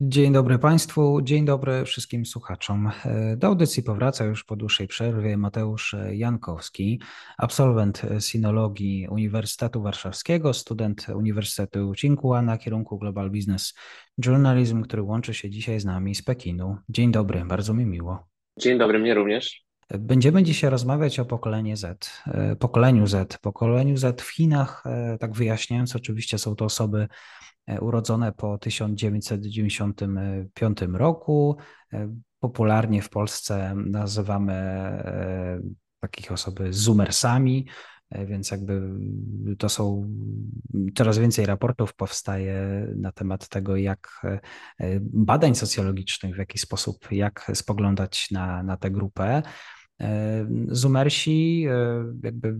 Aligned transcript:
Dzień 0.00 0.32
dobry 0.32 0.58
Państwu, 0.58 1.22
dzień 1.22 1.44
dobry 1.44 1.84
wszystkim 1.84 2.26
słuchaczom. 2.26 2.90
Do 3.36 3.46
audycji 3.46 3.82
powraca 3.82 4.24
już 4.24 4.44
po 4.44 4.56
dłuższej 4.56 4.88
przerwie 4.88 5.36
Mateusz 5.36 5.96
Jankowski, 6.12 7.00
absolwent 7.38 8.02
sinologii 8.20 9.08
Uniwersytetu 9.10 9.82
Warszawskiego, 9.82 10.52
student 10.52 11.06
Uniwersytetu 11.14 11.92
Tsinghua 11.94 12.42
na 12.42 12.58
kierunku 12.58 12.98
Global 12.98 13.30
Business 13.30 13.74
Journalism, 14.24 14.82
który 14.82 15.02
łączy 15.02 15.34
się 15.34 15.50
dzisiaj 15.50 15.80
z 15.80 15.84
nami 15.84 16.14
z 16.14 16.22
Pekinu. 16.22 16.76
Dzień 16.88 17.12
dobry, 17.12 17.44
bardzo 17.44 17.74
mi 17.74 17.86
miło. 17.86 18.28
Dzień 18.58 18.78
dobry, 18.78 18.98
mnie 18.98 19.14
również. 19.14 19.67
Będziemy 19.90 20.42
dzisiaj 20.42 20.70
rozmawiać 20.70 21.18
o 21.18 21.24
pokoleniu 21.24 21.76
Z. 21.76 22.10
Pokoleniu 22.58 23.06
Z. 23.06 23.38
Pokoleniu 23.38 23.96
Z 23.96 24.22
w 24.22 24.28
Chinach, 24.28 24.84
tak 25.20 25.32
wyjaśniając, 25.32 25.96
oczywiście 25.96 26.38
są 26.38 26.54
to 26.54 26.64
osoby 26.64 27.08
E, 27.68 27.80
urodzone 27.80 28.32
po 28.32 28.58
1995 28.58 30.78
roku. 30.92 31.56
E, 31.92 32.14
popularnie 32.40 33.02
w 33.02 33.10
Polsce 33.10 33.74
nazywamy 33.76 34.52
e, 34.52 35.60
takich 36.00 36.32
osoby 36.32 36.72
zoomersami, 36.72 37.66
więc 38.26 38.50
jakby 38.50 38.82
to 39.58 39.68
są 39.68 40.12
coraz 40.96 41.18
więcej 41.18 41.46
raportów 41.46 41.94
powstaje 41.94 42.86
na 42.96 43.12
temat 43.12 43.48
tego, 43.48 43.76
jak 43.76 44.26
badań 45.00 45.54
socjologicznych, 45.54 46.34
w 46.34 46.38
jaki 46.38 46.58
sposób, 46.58 47.06
jak 47.10 47.50
spoglądać 47.54 48.30
na, 48.30 48.62
na 48.62 48.76
tę 48.76 48.90
grupę. 48.90 49.42
Zumersi, 50.68 51.66
e, 51.70 52.04
jakby 52.22 52.56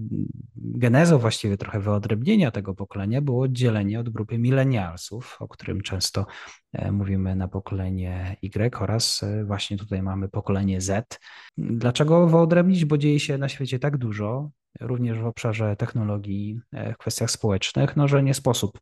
genezą 0.56 1.18
właściwie 1.18 1.56
trochę 1.56 1.80
wyodrębnienia 1.80 2.50
tego 2.50 2.74
pokolenia 2.74 3.22
było 3.22 3.42
oddzielenie 3.42 4.00
od 4.00 4.08
grupy 4.08 4.38
milenialsów, 4.38 5.36
o 5.40 5.48
którym 5.48 5.80
często 5.80 6.26
e, 6.72 6.92
mówimy 6.92 7.36
na 7.36 7.48
pokolenie 7.48 8.36
Y 8.42 8.80
oraz 8.80 9.22
e, 9.22 9.44
właśnie 9.44 9.76
tutaj 9.76 10.02
mamy 10.02 10.28
pokolenie 10.28 10.80
Z. 10.80 11.18
Dlaczego 11.58 12.26
wyodrębnić? 12.26 12.84
Bo 12.84 12.98
dzieje 12.98 13.20
się 13.20 13.38
na 13.38 13.48
świecie 13.48 13.78
tak 13.78 13.96
dużo, 13.96 14.50
również 14.80 15.18
w 15.18 15.26
obszarze 15.26 15.76
technologii, 15.76 16.60
w 16.94 16.96
kwestiach 16.96 17.30
społecznych, 17.30 17.96
no, 17.96 18.08
że 18.08 18.22
nie 18.22 18.34
sposób 18.34 18.80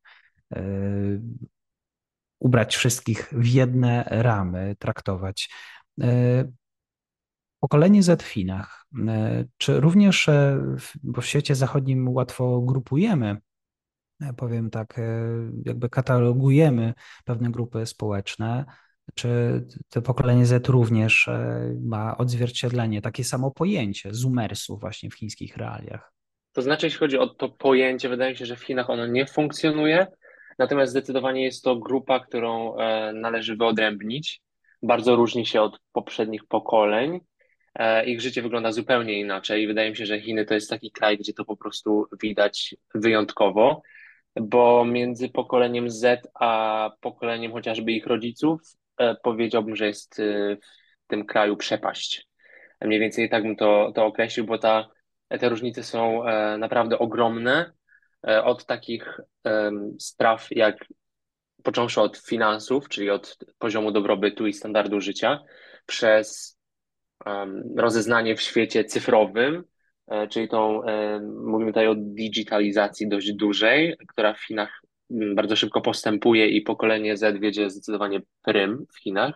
ubrać 2.38 2.76
wszystkich 2.76 3.28
w 3.32 3.46
jedne 3.46 4.04
ramy, 4.10 4.76
traktować 4.78 5.50
Pokolenie 7.66 8.02
Z 8.02 8.22
w 8.22 8.26
Chinach. 8.26 8.86
E, 9.08 9.44
czy 9.58 9.80
również, 9.80 10.28
e, 10.28 10.60
bo 11.02 11.20
w 11.20 11.26
świecie 11.26 11.54
zachodnim 11.54 12.08
łatwo 12.08 12.60
grupujemy, 12.60 13.36
e, 14.22 14.32
powiem 14.32 14.70
tak, 14.70 15.00
jakby 15.64 15.88
katalogujemy 15.88 16.94
pewne 17.24 17.50
grupy 17.50 17.86
społeczne, 17.86 18.64
czy 19.14 19.28
to 19.88 20.02
pokolenie 20.02 20.46
Z 20.46 20.68
również 20.68 21.30
ma 21.80 22.16
odzwierciedlenie, 22.16 23.02
takie 23.02 23.24
samo 23.24 23.50
pojęcie 23.50 24.14
zoomersów 24.14 24.80
właśnie 24.80 25.10
w 25.10 25.14
chińskich 25.14 25.56
realiach? 25.56 26.12
To 26.52 26.62
znaczy, 26.62 26.86
jeśli 26.86 26.98
chodzi 26.98 27.18
o 27.18 27.26
to 27.26 27.48
pojęcie, 27.48 28.08
wydaje 28.08 28.30
mi 28.30 28.36
się, 28.36 28.46
że 28.46 28.56
w 28.56 28.64
Chinach 28.64 28.90
ono 28.90 29.06
nie 29.06 29.26
funkcjonuje, 29.26 30.06
natomiast 30.58 30.90
zdecydowanie 30.90 31.44
jest 31.44 31.64
to 31.64 31.76
grupa, 31.76 32.20
którą 32.20 32.76
należy 33.14 33.56
wyodrębnić. 33.56 34.42
Bardzo 34.82 35.16
różni 35.16 35.46
się 35.46 35.62
od 35.62 35.80
poprzednich 35.92 36.44
pokoleń. 36.48 37.20
E, 37.78 38.04
ich 38.06 38.20
życie 38.20 38.42
wygląda 38.42 38.72
zupełnie 38.72 39.20
inaczej. 39.20 39.66
Wydaje 39.66 39.90
mi 39.90 39.96
się, 39.96 40.06
że 40.06 40.20
Chiny 40.20 40.44
to 40.44 40.54
jest 40.54 40.70
taki 40.70 40.90
kraj, 40.90 41.18
gdzie 41.18 41.32
to 41.32 41.44
po 41.44 41.56
prostu 41.56 42.06
widać 42.22 42.76
wyjątkowo, 42.94 43.82
bo 44.40 44.84
między 44.84 45.28
pokoleniem 45.28 45.90
Z 45.90 46.28
a 46.34 46.90
pokoleniem 47.00 47.52
chociażby 47.52 47.92
ich 47.92 48.06
rodziców 48.06 48.60
e, 48.98 49.16
powiedziałbym, 49.22 49.76
że 49.76 49.86
jest 49.86 50.20
e, 50.20 50.56
w 51.04 51.06
tym 51.06 51.26
kraju 51.26 51.56
przepaść. 51.56 52.28
Mniej 52.80 53.00
więcej 53.00 53.30
tak 53.30 53.42
bym 53.42 53.56
to, 53.56 53.92
to 53.94 54.04
określił, 54.06 54.46
bo 54.46 54.58
ta, 54.58 54.88
te 55.28 55.48
różnice 55.48 55.82
są 55.82 56.22
naprawdę 56.58 56.98
ogromne. 56.98 57.72
Od 58.22 58.66
takich 58.66 59.20
spraw 59.98 60.46
jak 60.50 60.84
począwszy 61.62 62.00
od 62.00 62.16
finansów, 62.16 62.88
czyli 62.88 63.10
od 63.10 63.38
poziomu 63.58 63.92
dobrobytu 63.92 64.46
i 64.46 64.52
standardu 64.52 65.00
życia, 65.00 65.42
przez 65.86 66.55
rozeznanie 67.76 68.36
w 68.36 68.40
świecie 68.40 68.84
cyfrowym, 68.84 69.64
e, 70.08 70.28
czyli 70.28 70.48
tą, 70.48 70.84
e, 70.84 71.20
mówimy 71.20 71.70
tutaj 71.70 71.88
o 71.88 71.94
digitalizacji 71.94 73.08
dość 73.08 73.32
dużej, 73.32 73.96
która 74.08 74.34
w 74.34 74.40
Chinach 74.40 74.80
mm, 75.10 75.34
bardzo 75.34 75.56
szybko 75.56 75.80
postępuje 75.80 76.48
i 76.48 76.62
pokolenie 76.62 77.16
Z 77.16 77.40
wiedzie 77.40 77.70
zdecydowanie 77.70 78.20
prym 78.42 78.86
w 78.92 78.98
Chinach, 78.98 79.34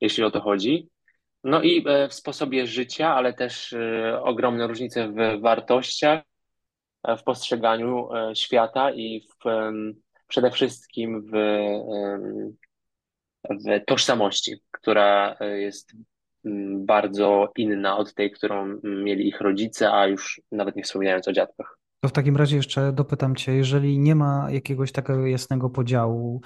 jeśli 0.00 0.24
o 0.24 0.30
to 0.30 0.40
chodzi. 0.40 0.88
No 1.44 1.62
i 1.62 1.84
e, 1.88 2.08
w 2.08 2.14
sposobie 2.14 2.66
życia, 2.66 3.14
ale 3.14 3.34
też 3.34 3.74
ogromne 4.22 4.66
różnice 4.66 5.08
w 5.08 5.40
wartościach, 5.40 6.22
w 7.18 7.22
postrzeganiu 7.22 8.08
świata 8.34 8.90
i 8.90 9.20
w, 9.20 9.48
przede 10.28 10.50
wszystkim 10.50 11.22
w, 11.22 11.36
w 13.50 13.84
tożsamości, 13.86 14.56
która 14.70 15.36
jest 15.40 15.94
bardzo 16.74 17.52
inna 17.56 17.96
od 17.96 18.14
tej, 18.14 18.30
którą 18.30 18.80
mieli 18.82 19.28
ich 19.28 19.40
rodzice, 19.40 19.92
a 19.92 20.06
już 20.06 20.40
nawet 20.52 20.76
nie 20.76 20.82
wspominając 20.82 21.28
o 21.28 21.32
dziadkach. 21.32 21.78
To 22.00 22.08
w 22.08 22.12
takim 22.12 22.36
razie 22.36 22.56
jeszcze 22.56 22.92
dopytam 22.92 23.36
Cię, 23.36 23.52
jeżeli 23.52 23.98
nie 23.98 24.14
ma 24.14 24.46
jakiegoś 24.50 24.92
takiego 24.92 25.26
jasnego 25.26 25.70
podziału, 25.70 26.40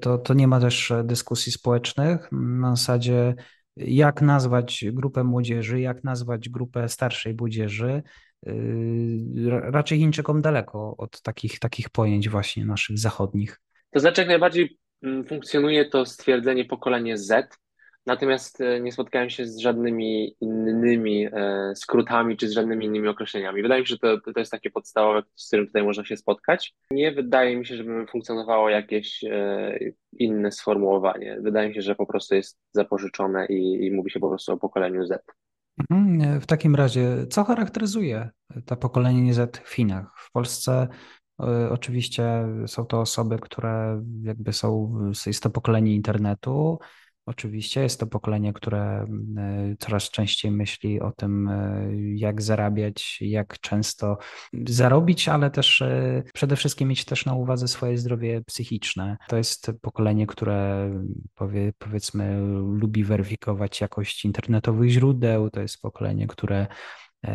to, 0.00 0.18
to 0.18 0.34
nie 0.34 0.48
ma 0.48 0.60
też 0.60 0.92
dyskusji 1.04 1.52
społecznych 1.52 2.28
na 2.32 2.76
zasadzie, 2.76 3.34
jak 3.76 4.22
nazwać 4.22 4.84
grupę 4.92 5.24
młodzieży, 5.24 5.80
jak 5.80 6.04
nazwać 6.04 6.48
grupę 6.48 6.88
starszej 6.88 7.34
młodzieży. 7.34 8.02
Yy, 8.46 9.50
raczej 9.50 9.98
Chińczykom 9.98 10.42
daleko 10.42 10.96
od 10.96 11.22
takich, 11.22 11.58
takich 11.58 11.90
pojęć 11.90 12.28
właśnie 12.28 12.64
naszych 12.64 12.98
zachodnich. 12.98 13.60
To 13.90 14.00
znaczy, 14.00 14.20
jak 14.20 14.28
najbardziej 14.28 14.78
mm, 15.02 15.24
funkcjonuje 15.24 15.84
to 15.84 16.06
stwierdzenie 16.06 16.64
pokolenie 16.64 17.18
Z, 17.18 17.58
Natomiast 18.06 18.60
e, 18.60 18.80
nie 18.80 18.92
spotkałem 18.92 19.30
się 19.30 19.46
z 19.46 19.58
żadnymi 19.58 20.36
innymi 20.40 21.26
e, 21.32 21.72
skrótami 21.74 22.36
czy 22.36 22.48
z 22.48 22.52
żadnymi 22.52 22.86
innymi 22.86 23.08
określeniami. 23.08 23.62
Wydaje 23.62 23.80
mi 23.80 23.86
się, 23.86 23.94
że 23.94 23.98
to, 23.98 24.32
to 24.32 24.40
jest 24.40 24.52
takie 24.52 24.70
podstawowe, 24.70 25.22
z 25.34 25.46
którym 25.46 25.66
tutaj 25.66 25.82
można 25.82 26.04
się 26.04 26.16
spotkać. 26.16 26.74
Nie 26.90 27.12
wydaje 27.12 27.56
mi 27.56 27.66
się, 27.66 27.76
żeby 27.76 28.06
funkcjonowało 28.06 28.68
jakieś 28.68 29.24
e, 29.24 29.78
inne 30.12 30.52
sformułowanie. 30.52 31.38
Wydaje 31.42 31.68
mi 31.68 31.74
się, 31.74 31.82
że 31.82 31.94
po 31.94 32.06
prostu 32.06 32.34
jest 32.34 32.58
zapożyczone 32.72 33.46
i, 33.46 33.86
i 33.86 33.90
mówi 33.90 34.10
się 34.10 34.20
po 34.20 34.28
prostu 34.28 34.52
o 34.52 34.56
pokoleniu 34.56 35.06
Z. 35.06 35.24
Mhm. 35.90 36.40
W 36.40 36.46
takim 36.46 36.74
razie, 36.74 37.26
co 37.30 37.44
charakteryzuje 37.44 38.30
to 38.66 38.76
pokolenie 38.76 39.34
Z 39.34 39.56
w 39.56 39.74
Chinach? 39.74 40.14
W 40.18 40.32
Polsce 40.32 40.88
oczywiście 41.70 42.24
są 42.66 42.86
to 42.86 43.00
osoby, 43.00 43.38
które 43.38 44.02
jakby 44.22 44.52
są, 44.52 44.98
jest 45.26 45.42
to 45.42 45.50
pokolenie 45.50 45.94
internetu, 45.94 46.78
Oczywiście 47.26 47.82
jest 47.82 48.00
to 48.00 48.06
pokolenie, 48.06 48.52
które 48.52 48.80
e, 48.82 49.06
coraz 49.78 50.10
częściej 50.10 50.50
myśli 50.50 51.00
o 51.00 51.12
tym, 51.12 51.48
e, 51.48 51.88
jak 52.14 52.42
zarabiać, 52.42 53.18
jak 53.20 53.60
często 53.60 54.18
zarobić, 54.66 55.28
ale 55.28 55.50
też 55.50 55.82
e, 55.82 56.22
przede 56.34 56.56
wszystkim 56.56 56.88
mieć 56.88 57.04
też 57.04 57.26
na 57.26 57.34
uwadze 57.34 57.68
swoje 57.68 57.98
zdrowie 57.98 58.42
psychiczne. 58.42 59.16
To 59.28 59.36
jest 59.36 59.72
pokolenie, 59.82 60.26
które 60.26 60.90
powie, 61.34 61.72
powiedzmy 61.78 62.40
lubi 62.80 63.04
weryfikować 63.04 63.80
jakość 63.80 64.24
internetowych 64.24 64.90
źródeł, 64.90 65.50
to 65.50 65.60
jest 65.60 65.80
pokolenie, 65.80 66.26
które 66.26 66.66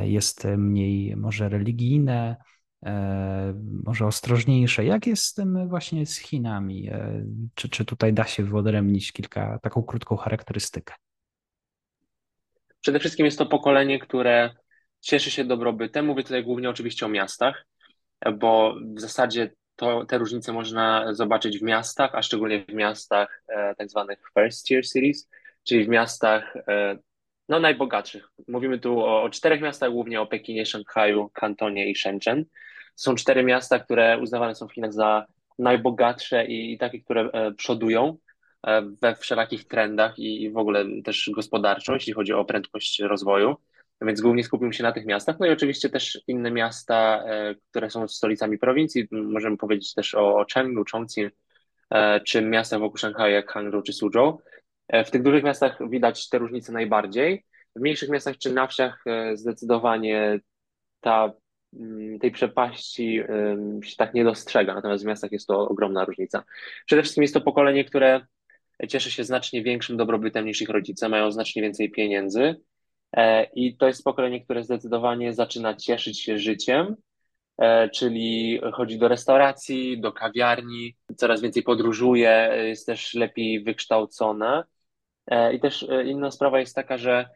jest 0.01 0.47
mniej 0.57 1.15
może 1.15 1.49
religijne, 1.49 2.35
może 3.83 4.05
ostrożniejsze. 4.05 4.85
Jak 4.85 5.07
jest 5.07 5.23
z 5.23 5.33
tym 5.33 5.69
właśnie 5.69 6.05
z 6.05 6.17
Chinami? 6.17 6.89
E, 6.89 7.25
czy, 7.55 7.69
czy 7.69 7.85
tutaj 7.85 8.13
da 8.13 8.23
się 8.23 8.43
wyodrębnić 8.43 9.11
kilka, 9.11 9.59
taką 9.61 9.83
krótką 9.83 10.17
charakterystykę? 10.17 10.93
Przede 12.81 12.99
wszystkim 12.99 13.25
jest 13.25 13.37
to 13.37 13.45
pokolenie, 13.45 13.99
które 13.99 14.55
cieszy 14.99 15.31
się 15.31 15.45
dobrobytem. 15.45 16.05
Mówię 16.05 16.23
tutaj 16.23 16.43
głównie 16.43 16.69
oczywiście 16.69 17.05
o 17.05 17.09
miastach. 17.09 17.65
bo 18.39 18.75
w 18.95 18.99
zasadzie 18.99 19.51
to, 19.75 20.05
te 20.05 20.17
różnice 20.17 20.53
można 20.53 21.13
zobaczyć 21.13 21.59
w 21.59 21.63
miastach, 21.63 22.15
a 22.15 22.21
szczególnie 22.21 22.65
w 22.65 22.73
miastach 22.73 23.43
e, 23.47 23.75
tak 23.75 23.89
zwanych 23.89 24.19
first 24.33 24.65
tier 24.65 24.87
cities, 24.87 25.29
czyli 25.63 25.85
w 25.85 25.89
miastach 25.89 26.55
e, 26.67 26.97
no, 27.49 27.59
najbogatszych. 27.59 28.29
Mówimy 28.47 28.79
tu 28.79 28.99
o, 28.99 29.23
o 29.23 29.29
czterech 29.29 29.61
miastach, 29.61 29.91
głównie 29.91 30.21
o 30.21 30.27
Pekinie, 30.27 30.65
Szanghaju, 30.65 31.29
Kantonie 31.33 31.89
i 31.89 31.95
Shenzhen. 31.95 32.45
Są 32.95 33.15
cztery 33.15 33.43
miasta, 33.43 33.79
które 33.79 34.19
uznawane 34.19 34.55
są 34.55 34.67
w 34.67 34.73
Chinach 34.73 34.93
za 34.93 35.25
najbogatsze 35.59 36.45
i, 36.45 36.73
i 36.73 36.77
takie, 36.77 37.01
które 37.01 37.21
e, 37.21 37.51
przodują 37.51 38.17
e, 38.67 38.81
we 39.01 39.15
wszelakich 39.15 39.67
trendach 39.67 40.19
i, 40.19 40.43
i 40.43 40.51
w 40.51 40.57
ogóle 40.57 40.85
też 41.03 41.29
gospodarczo, 41.35 41.93
jeśli 41.93 42.13
chodzi 42.13 42.33
o 42.33 42.45
prędkość 42.45 42.99
rozwoju. 42.99 43.55
Więc 44.01 44.21
głównie 44.21 44.43
skupimy 44.43 44.73
się 44.73 44.83
na 44.83 44.91
tych 44.91 45.05
miastach. 45.05 45.39
No 45.39 45.45
i 45.45 45.49
oczywiście 45.49 45.89
też 45.89 46.21
inne 46.27 46.51
miasta, 46.51 47.23
e, 47.25 47.55
które 47.69 47.89
są 47.89 48.07
stolicami 48.07 48.57
prowincji. 48.57 49.07
Możemy 49.11 49.57
powiedzieć 49.57 49.93
też 49.93 50.15
o, 50.15 50.37
o 50.37 50.45
Chengdu, 50.53 50.83
Chongqing, 50.91 51.33
czy 52.25 52.41
miastach 52.41 52.79
wokół 52.79 52.97
Szanghaju 52.97 53.33
jak 53.33 53.51
Hangzhou 53.51 53.81
czy 53.81 53.93
Suzhou. 53.93 54.41
W 55.05 55.11
tych 55.11 55.23
dużych 55.23 55.43
miastach 55.43 55.89
widać 55.89 56.29
te 56.29 56.37
różnice 56.37 56.71
najbardziej. 56.71 57.45
W 57.75 57.79
mniejszych 57.79 58.09
miastach 58.09 58.37
czy 58.37 58.53
na 58.53 58.67
wsiach 58.67 59.03
zdecydowanie 59.33 60.39
ta 61.01 61.33
tej 62.21 62.31
przepaści 62.31 63.21
się 63.83 63.95
tak 63.97 64.13
nie 64.13 64.23
dostrzega, 64.23 64.73
natomiast 64.73 65.03
w 65.03 65.07
miastach 65.07 65.31
jest 65.31 65.47
to 65.47 65.69
ogromna 65.69 66.05
różnica. 66.05 66.43
Przede 66.85 67.01
wszystkim 67.01 67.21
jest 67.21 67.33
to 67.33 67.41
pokolenie, 67.41 67.83
które 67.83 68.21
cieszy 68.87 69.11
się 69.11 69.23
znacznie 69.23 69.63
większym 69.63 69.97
dobrobytem 69.97 70.45
niż 70.45 70.61
ich 70.61 70.69
rodzice, 70.69 71.09
mają 71.09 71.31
znacznie 71.31 71.61
więcej 71.61 71.91
pieniędzy 71.91 72.55
e, 73.17 73.43
i 73.43 73.77
to 73.77 73.87
jest 73.87 74.03
pokolenie, 74.03 74.43
które 74.43 74.63
zdecydowanie 74.63 75.33
zaczyna 75.33 75.73
cieszyć 75.73 76.21
się 76.21 76.37
życiem, 76.37 76.95
e, 77.57 77.89
czyli 77.89 78.61
chodzi 78.73 78.97
do 78.97 79.07
restauracji, 79.07 80.01
do 80.01 80.11
kawiarni, 80.11 80.95
coraz 81.17 81.41
więcej 81.41 81.63
podróżuje, 81.63 82.53
jest 82.67 82.85
też 82.85 83.13
lepiej 83.13 83.63
wykształcone. 83.63 84.63
E, 85.27 85.53
I 85.53 85.59
też 85.59 85.85
inna 86.05 86.31
sprawa 86.31 86.59
jest 86.59 86.75
taka, 86.75 86.97
że 86.97 87.29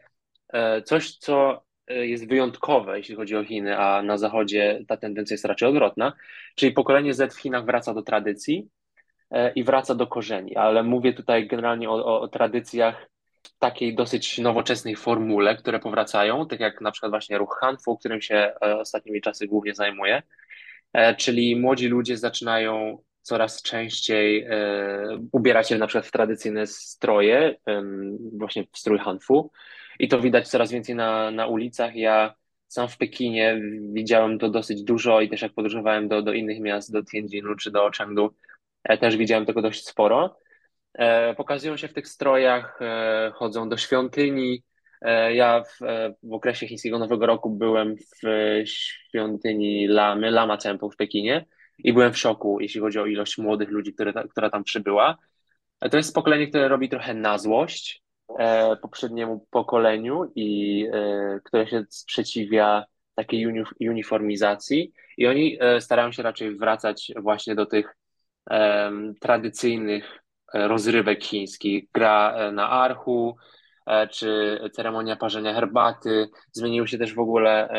coś, 0.85 1.17
co 1.17 1.64
E, 1.64 1.64
jest 1.87 2.27
wyjątkowe, 2.27 2.97
jeśli 2.97 3.15
chodzi 3.15 3.35
o 3.35 3.43
Chiny, 3.43 3.77
a 3.77 4.01
na 4.01 4.17
Zachodzie 4.17 4.83
ta 4.87 4.97
tendencja 4.97 5.33
jest 5.33 5.45
raczej 5.45 5.69
odwrotna. 5.69 6.13
Czyli 6.55 6.71
pokolenie 6.71 7.13
Z 7.13 7.33
w 7.33 7.39
Chinach 7.39 7.65
wraca 7.65 7.93
do 7.93 8.01
tradycji 8.01 8.69
e, 9.31 9.51
i 9.51 9.63
wraca 9.63 9.95
do 9.95 10.07
korzeni, 10.07 10.55
ale 10.55 10.83
mówię 10.83 11.13
tutaj 11.13 11.47
generalnie 11.47 11.89
o, 11.89 11.93
o, 11.93 12.21
o 12.21 12.27
tradycjach 12.27 13.09
takiej 13.59 13.95
dosyć 13.95 14.37
nowoczesnej 14.37 14.95
formule, 14.95 15.55
które 15.55 15.79
powracają, 15.79 16.47
tak 16.47 16.59
jak 16.59 16.81
na 16.81 16.91
przykład 16.91 17.11
właśnie 17.11 17.37
ruch 17.37 17.57
Hanfu, 17.61 17.97
którym 17.97 18.21
się 18.21 18.35
e, 18.35 18.77
ostatnimi 18.77 19.21
czasy 19.21 19.47
głównie 19.47 19.75
zajmuję, 19.75 20.21
czyli 21.17 21.55
młodzi 21.55 21.87
ludzie 21.87 22.17
zaczynają 22.17 22.97
coraz 23.21 23.61
częściej 23.61 24.47
ubierać 25.31 25.69
się 25.69 25.77
na 25.77 25.87
przykład 25.87 26.05
w 26.05 26.11
tradycyjne 26.11 26.67
stroje, 26.67 27.55
właśnie 28.37 28.63
w 28.71 28.77
strój 28.77 28.99
Hanfu, 28.99 29.51
i 29.99 30.07
to 30.07 30.19
widać 30.19 30.47
coraz 30.47 30.71
więcej 30.71 30.95
na, 30.95 31.31
na 31.31 31.47
ulicach. 31.47 31.95
Ja 31.95 32.35
sam 32.67 32.87
w 32.87 32.97
Pekinie 32.97 33.61
widziałem 33.93 34.39
to 34.39 34.49
dosyć 34.49 34.83
dużo 34.83 35.21
i 35.21 35.29
też 35.29 35.41
jak 35.41 35.53
podróżowałem 35.53 36.07
do, 36.07 36.21
do 36.21 36.33
innych 36.33 36.59
miast, 36.59 36.93
do 36.93 37.03
Tianjinu 37.03 37.55
czy 37.55 37.71
do 37.71 37.89
Chengdu, 37.97 38.35
e, 38.83 38.97
też 38.97 39.17
widziałem 39.17 39.45
tego 39.45 39.61
dość 39.61 39.87
sporo. 39.87 40.39
E, 40.93 41.35
pokazują 41.35 41.77
się 41.77 41.87
w 41.87 41.93
tych 41.93 42.07
strojach, 42.07 42.79
e, 42.81 43.31
chodzą 43.35 43.69
do 43.69 43.77
świątyni. 43.77 44.63
Ja 45.33 45.63
w, 45.63 45.79
w 46.23 46.33
okresie 46.33 46.67
chińskiego 46.67 46.99
Nowego 46.99 47.25
Roku 47.25 47.49
byłem 47.49 47.95
w 47.97 48.27
świątyni 48.65 49.87
Lamy, 49.87 50.31
Lama 50.31 50.57
Temple 50.57 50.89
w 50.89 50.95
Pekinie 50.95 51.45
i 51.77 51.93
byłem 51.93 52.13
w 52.13 52.17
szoku, 52.17 52.57
jeśli 52.61 52.81
chodzi 52.81 52.99
o 52.99 53.05
ilość 53.05 53.37
młodych 53.37 53.69
ludzi, 53.69 53.93
które, 53.93 54.13
która 54.29 54.49
tam 54.49 54.63
przybyła. 54.63 55.17
To 55.91 55.97
jest 55.97 56.15
pokolenie, 56.15 56.47
które 56.47 56.67
robi 56.67 56.89
trochę 56.89 57.13
na 57.13 57.37
złość, 57.37 58.03
poprzedniemu 58.81 59.47
pokoleniu 59.49 60.31
i 60.35 60.87
e, 60.93 61.39
które 61.43 61.67
się 61.67 61.85
sprzeciwia 61.89 62.85
takiej 63.15 63.47
uni 63.47 63.63
uniformizacji 63.89 64.93
i 65.17 65.27
oni 65.27 65.57
e, 65.59 65.81
starają 65.81 66.11
się 66.11 66.23
raczej 66.23 66.55
wracać 66.55 67.11
właśnie 67.21 67.55
do 67.55 67.65
tych 67.65 67.95
e, 68.49 68.91
tradycyjnych 69.21 70.23
rozrywek 70.53 71.23
chińskich. 71.23 71.83
Gra 71.93 72.33
e, 72.35 72.51
na 72.51 72.69
archu, 72.69 73.37
e, 73.87 74.07
czy 74.07 74.59
ceremonia 74.73 75.15
parzenia 75.15 75.53
herbaty. 75.53 76.29
Zmieniły 76.51 76.87
się 76.87 76.97
też 76.97 77.13
w 77.13 77.19
ogóle 77.19 77.69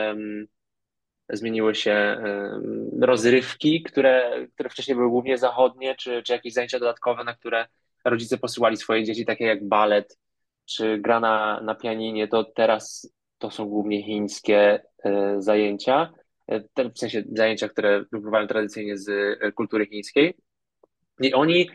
zmieniły 1.31 1.75
się 1.75 2.23
rozrywki, 3.01 3.83
które, 3.83 4.47
które 4.55 4.71
wcześniej 4.71 4.97
były 4.97 5.11
głównie 5.11 5.39
zachodnie, 5.39 5.95
czy, 5.95 6.23
czy 6.23 6.33
jakieś 6.33 6.53
zajęcia 6.53 6.79
dodatkowe, 6.79 7.25
na 7.25 7.35
które 7.35 7.67
rodzice 8.05 8.39
posyłali 8.39 8.77
swoje 8.77 9.05
dzieci, 9.05 9.25
takie 9.25 9.45
jak 9.45 9.69
balet, 9.69 10.19
czy 10.67 10.99
gra 10.99 11.21
na, 11.21 11.61
na 11.61 11.75
pianinie, 11.75 12.29
to 12.29 12.45
teraz 12.45 13.13
to 13.39 13.51
są 13.51 13.67
głównie 13.67 14.03
chińskie 14.03 14.83
e, 15.05 15.37
zajęcia, 15.39 16.13
e, 16.47 16.91
w 16.95 16.99
sensie 16.99 17.23
zajęcia, 17.33 17.69
które 17.69 18.05
wypływają 18.13 18.47
tradycyjnie 18.47 18.99
z 18.99 19.09
e, 19.09 19.53
kultury 19.53 19.87
chińskiej. 19.87 20.37
I 21.21 21.35
oni 21.35 21.71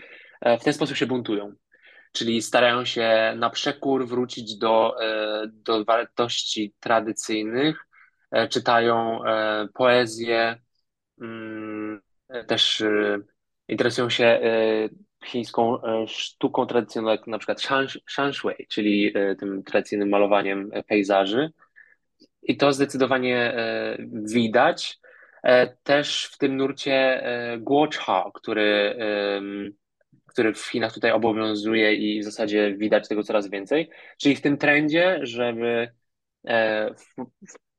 w 0.60 0.64
ten 0.64 0.74
sposób 0.74 0.98
się 0.98 1.06
buntują. 1.06 1.54
Czyli 2.12 2.42
starają 2.42 2.86
się 2.86 3.34
na 3.38 3.50
przekór 3.50 4.08
wrócić 4.08 4.58
do, 4.58 4.96
do 5.48 5.86
wartości 5.86 6.74
tradycyjnych, 6.80 7.88
czytają 8.50 9.20
poezję, 9.74 10.62
mm, 11.22 12.02
też 12.48 12.84
interesują 13.68 14.10
się 14.10 14.40
chińską 15.26 15.84
e, 15.84 16.08
sztuką 16.08 16.66
tradycyjną, 16.66 17.10
jak 17.10 17.28
na 17.28 17.38
przykład 17.38 17.62
shanshui, 18.08 18.68
czyli 18.70 19.12
e, 19.16 19.36
tym 19.36 19.64
tradycyjnym 19.64 20.10
malowaniem 20.10 20.72
pejzaży. 20.88 21.52
I 22.44 22.58
to 22.58 22.74
zdecydowanie 22.74 23.38
e, 23.38 23.98
widać. 24.34 25.02
Też 25.84 26.26
w 26.26 26.38
tym 26.38 26.58
nurcie 26.58 27.24
guocha, 27.60 28.32
który, 28.34 28.96
który 30.26 30.54
w 30.54 30.66
Chinach 30.66 30.94
tutaj 30.94 31.12
obowiązuje 31.12 31.94
i 31.94 32.22
w 32.22 32.24
zasadzie 32.24 32.74
widać 32.78 33.08
tego 33.08 33.24
coraz 33.24 33.50
więcej. 33.50 33.90
Czyli 34.18 34.36
w 34.36 34.42
tym 34.42 34.58
trendzie, 34.58 35.20
żeby 35.22 35.92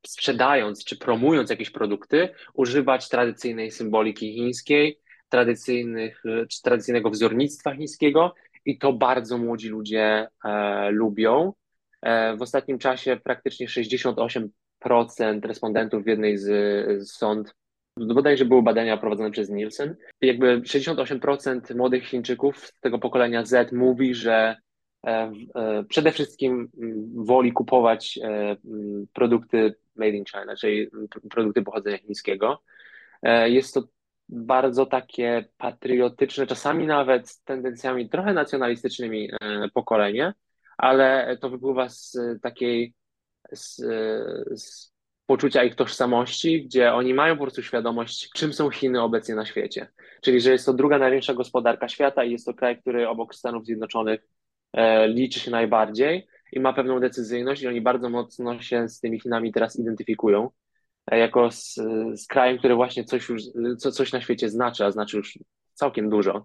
sprzedając 0.07 0.85
czy 0.85 0.97
promując 0.97 1.49
jakieś 1.49 1.69
produkty, 1.69 2.29
używać 2.53 3.09
tradycyjnej 3.09 3.71
symboliki 3.71 4.33
chińskiej, 4.33 4.99
tradycyjnych, 5.33 6.23
czy 6.49 6.61
tradycyjnego 6.61 7.09
wzornictwa 7.09 7.75
chińskiego 7.75 8.33
i 8.65 8.77
to 8.77 8.93
bardzo 8.93 9.37
młodzi 9.37 9.69
ludzie 9.69 10.27
e, 10.45 10.91
lubią. 10.91 11.53
E, 12.01 12.37
w 12.37 12.41
ostatnim 12.41 12.79
czasie 12.79 13.17
praktycznie 13.23 13.67
68% 13.67 14.49
respondentów 15.43 16.03
w 16.03 16.07
jednej 16.07 16.37
z, 16.37 16.45
z 17.07 17.11
sąd, 17.11 17.55
bodajże 17.97 18.45
były 18.45 18.63
badania 18.63 18.97
prowadzone 18.97 19.31
przez 19.31 19.49
Nielsen, 19.49 19.95
jakby 20.21 20.61
68% 20.61 21.75
młodych 21.75 22.05
Chińczyków 22.05 22.57
z 22.57 22.79
tego 22.79 22.99
pokolenia 22.99 23.45
Z 23.45 23.71
mówi, 23.71 24.15
że 24.15 24.55
e, 25.05 25.31
e, 25.55 25.83
przede 25.89 26.11
wszystkim 26.11 26.69
woli 27.15 27.51
kupować 27.51 28.19
e, 28.23 28.55
produkty 29.13 29.75
made 29.95 30.17
in 30.17 30.25
China, 30.25 30.55
czyli 30.55 30.87
produkty 31.29 31.61
pochodzenia 31.61 31.97
chińskiego. 31.97 32.63
E, 33.23 33.49
jest 33.49 33.73
to 33.73 33.83
bardzo 34.33 34.85
takie 34.85 35.45
patriotyczne, 35.57 36.47
czasami 36.47 36.87
nawet 36.87 37.29
z 37.29 37.43
tendencjami 37.43 38.09
trochę 38.09 38.33
nacjonalistycznymi 38.33 39.29
e, 39.31 39.69
pokolenie, 39.73 40.33
ale 40.77 41.37
to 41.41 41.49
wypływa 41.49 41.89
z 41.89 42.17
takiej 42.41 42.93
z, 43.51 43.75
z 44.61 44.93
poczucia 45.25 45.63
ich 45.63 45.75
tożsamości, 45.75 46.65
gdzie 46.65 46.93
oni 46.93 47.13
mają 47.13 47.35
po 47.35 47.41
prostu 47.43 47.63
świadomość, 47.63 48.29
czym 48.35 48.53
są 48.53 48.69
Chiny 48.69 49.01
obecnie 49.01 49.35
na 49.35 49.45
świecie. 49.45 49.87
Czyli, 50.21 50.41
że 50.41 50.51
jest 50.51 50.65
to 50.65 50.73
druga 50.73 50.97
największa 50.97 51.33
gospodarka 51.33 51.87
świata 51.87 52.23
i 52.23 52.31
jest 52.31 52.45
to 52.45 52.53
kraj, 52.53 52.81
który 52.81 53.09
obok 53.09 53.35
Stanów 53.35 53.65
Zjednoczonych 53.65 54.21
e, 54.73 55.07
liczy 55.07 55.39
się 55.39 55.51
najbardziej 55.51 56.27
i 56.51 56.59
ma 56.59 56.73
pewną 56.73 56.99
decyzyjność 56.99 57.61
i 57.61 57.67
oni 57.67 57.81
bardzo 57.81 58.09
mocno 58.09 58.61
się 58.61 58.89
z 58.89 58.99
tymi 58.99 59.19
Chinami 59.19 59.51
teraz 59.51 59.79
identyfikują 59.79 60.49
jako 61.11 61.51
z, 61.51 61.75
z 62.15 62.27
krajem, 62.27 62.57
który 62.57 62.75
właśnie 62.75 63.03
coś 63.03 63.29
już, 63.29 63.41
co, 63.77 63.91
coś 63.91 64.11
na 64.11 64.21
świecie 64.21 64.49
znaczy, 64.49 64.85
a 64.85 64.91
znaczy 64.91 65.17
już 65.17 65.39
całkiem 65.73 66.09
dużo. 66.09 66.43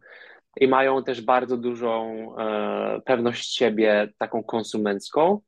I 0.61 0.69
mają 0.69 1.05
też 1.05 1.21
bardzo 1.21 1.57
dużą 1.57 2.17
e, 2.39 3.01
pewność 3.05 3.57
siebie, 3.57 4.09
taką 4.19 4.43
konsumencką, 4.43 5.41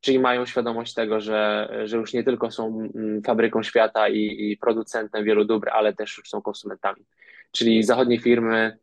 czyli 0.00 0.18
mają 0.18 0.46
świadomość 0.46 0.94
tego, 0.94 1.20
że, 1.20 1.68
że 1.84 1.96
już 1.96 2.12
nie 2.12 2.24
tylko 2.24 2.50
są 2.50 2.88
mm, 2.94 3.22
fabryką 3.22 3.62
świata 3.62 4.08
i, 4.08 4.50
i 4.50 4.56
producentem 4.56 5.24
wielu 5.24 5.44
dóbr, 5.44 5.70
ale 5.70 5.92
też 5.92 6.18
już 6.18 6.28
są 6.28 6.42
konsumentami. 6.42 7.04
Czyli 7.52 7.82
zachodnie 7.82 8.20
firmy 8.20 8.78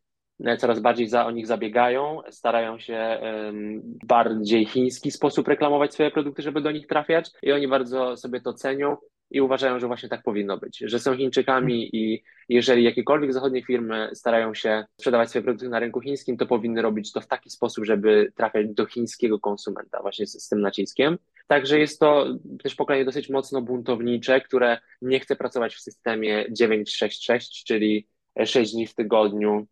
e, 0.46 0.58
coraz 0.58 0.80
bardziej 0.80 1.08
za, 1.08 1.26
o 1.26 1.32
nich 1.32 1.48
zabiegają, 1.48 2.22
starają 2.30 2.80
się 2.80 3.20
um, 3.22 3.82
bardziej 4.04 4.66
chiński 4.66 5.12
sposób 5.12 5.48
reklamować 5.48 5.94
swoje 5.94 6.12
produkty, 6.12 6.42
żeby 6.42 6.62
do 6.62 6.72
nich 6.72 6.88
trafiać 6.88 7.32
i 7.44 7.52
oni 7.52 7.68
bardzo 7.68 8.18
sobie 8.18 8.42
to 8.42 8.54
cenią 8.54 8.98
i 9.32 9.42
uważają, 9.42 9.80
że 9.80 9.88
właśnie 9.88 10.10
tak 10.10 10.24
powinno 10.24 10.58
być, 10.58 10.78
że 10.78 11.00
są 11.00 11.18
Chińczykami 11.18 11.96
i 11.96 12.24
jeżeli 12.50 12.84
jakiekolwiek 12.84 13.34
zachodnie 13.34 13.64
firmy 13.64 14.10
starają 14.14 14.54
się 14.54 14.86
sprzedawać 14.98 15.30
swoje 15.30 15.44
produkty 15.44 15.70
na 15.70 15.80
rynku 15.80 16.02
chińskim, 16.02 16.38
to 16.38 16.46
powinny 16.46 16.82
robić 16.82 17.12
to 17.12 17.22
w 17.22 17.28
taki 17.28 17.50
sposób, 17.50 17.86
żeby 17.86 18.32
trafiać 18.36 18.68
do 18.68 18.86
chińskiego 18.86 19.40
konsumenta, 19.40 20.02
właśnie 20.02 20.28
z, 20.28 20.44
z 20.44 20.50
tym 20.50 20.62
naciskiem. 20.62 21.18
Także 21.48 21.80
jest 21.80 22.00
to 22.00 22.26
też 22.64 22.76
pokolenie 22.76 23.06
dosyć 23.06 23.30
mocno 23.30 23.62
buntownicze, 23.62 24.42
które 24.42 24.78
nie 25.02 25.20
chce 25.20 25.36
pracować 25.36 25.76
w 25.76 25.82
systemie 25.82 26.46
966, 26.52 27.64
czyli 27.64 28.08
6 28.46 28.74
dni 28.74 28.88
w 28.88 28.96
tygodniu, 28.96 29.68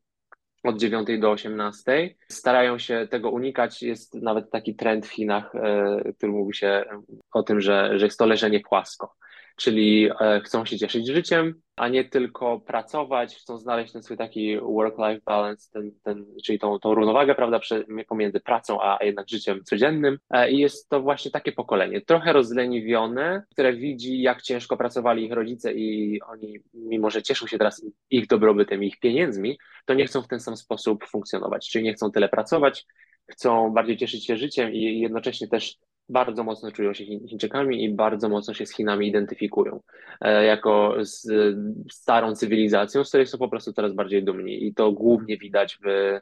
od 0.63 0.77
9 0.77 1.07
do 1.19 1.31
18. 1.31 2.15
Starają 2.31 2.79
się 2.79 3.07
tego 3.11 3.29
unikać. 3.29 3.81
Jest 3.81 4.13
nawet 4.13 4.51
taki 4.51 4.75
trend 4.75 5.07
w 5.07 5.11
Chinach, 5.11 5.55
e, 5.55 6.13
który 6.17 6.31
mówi 6.31 6.53
się 6.53 6.85
o 7.31 7.43
tym, 7.43 7.61
że, 7.61 7.99
że 7.99 8.05
jest 8.05 8.19
to 8.19 8.25
leżenie 8.25 8.59
płasko 8.59 9.15
czyli 9.59 10.09
e, 10.21 10.41
chcą 10.41 10.65
się 10.65 10.77
cieszyć 10.77 11.07
życiem, 11.07 11.61
a 11.75 11.87
nie 11.87 12.05
tylko 12.05 12.59
pracować, 12.59 13.35
chcą 13.35 13.57
znaleźć 13.57 13.93
ten 13.93 14.03
swój 14.03 14.17
taki 14.17 14.59
work-life 14.59 15.21
balance, 15.25 15.69
ten, 15.73 15.91
ten, 16.03 16.25
czyli 16.45 16.59
tą, 16.59 16.79
tą 16.79 16.93
równowagę, 16.93 17.35
prawda, 17.35 17.59
pomiędzy 18.07 18.39
pracą 18.39 18.81
a 18.81 19.03
jednak 19.03 19.29
życiem 19.29 19.63
codziennym. 19.63 20.19
E, 20.29 20.51
I 20.51 20.57
jest 20.57 20.89
to 20.89 21.01
właśnie 21.01 21.31
takie 21.31 21.51
pokolenie, 21.51 22.01
trochę 22.01 22.33
rozleniwione, 22.33 23.43
które 23.51 23.73
widzi, 23.73 24.21
jak 24.21 24.41
ciężko 24.41 24.77
pracowali 24.77 25.25
ich 25.25 25.31
rodzice 25.31 25.73
i 25.73 26.19
oni, 26.21 26.59
mimo 26.73 27.09
że 27.09 27.23
cieszą 27.23 27.47
się 27.47 27.57
teraz 27.57 27.85
ich 28.09 28.27
dobrobytem, 28.27 28.83
ich 28.83 28.99
pieniędzmi, 28.99 29.57
to 29.85 29.93
nie 29.93 30.05
chcą 30.05 30.21
w 30.21 30.27
ten 30.27 30.39
sam 30.39 30.57
sposób 30.57 31.05
funkcjonować, 31.05 31.69
czyli 31.69 31.83
nie 31.83 31.93
chcą 31.93 32.11
tyle 32.11 32.29
pracować, 32.29 32.85
chcą 33.27 33.73
bardziej 33.73 33.97
cieszyć 33.97 34.25
się 34.25 34.37
życiem 34.37 34.73
i 34.73 34.99
jednocześnie 34.99 35.47
też 35.47 35.77
bardzo 36.09 36.43
mocno 36.43 36.71
czują 36.71 36.93
się 36.93 37.05
Chińczykami 37.05 37.83
i 37.83 37.93
bardzo 37.93 38.29
mocno 38.29 38.53
się 38.53 38.65
z 38.65 38.75
Chinami 38.75 39.07
identyfikują 39.07 39.79
e, 40.21 40.45
jako 40.45 40.95
z 40.99 41.27
starą 41.91 42.35
cywilizacją, 42.35 43.03
z 43.03 43.09
której 43.09 43.27
są 43.27 43.37
po 43.37 43.49
prostu 43.49 43.73
coraz 43.73 43.93
bardziej 43.93 44.23
dumni. 44.23 44.67
I 44.67 44.73
to 44.73 44.91
głównie 44.91 45.37
widać 45.37 45.79
w, 45.85 46.19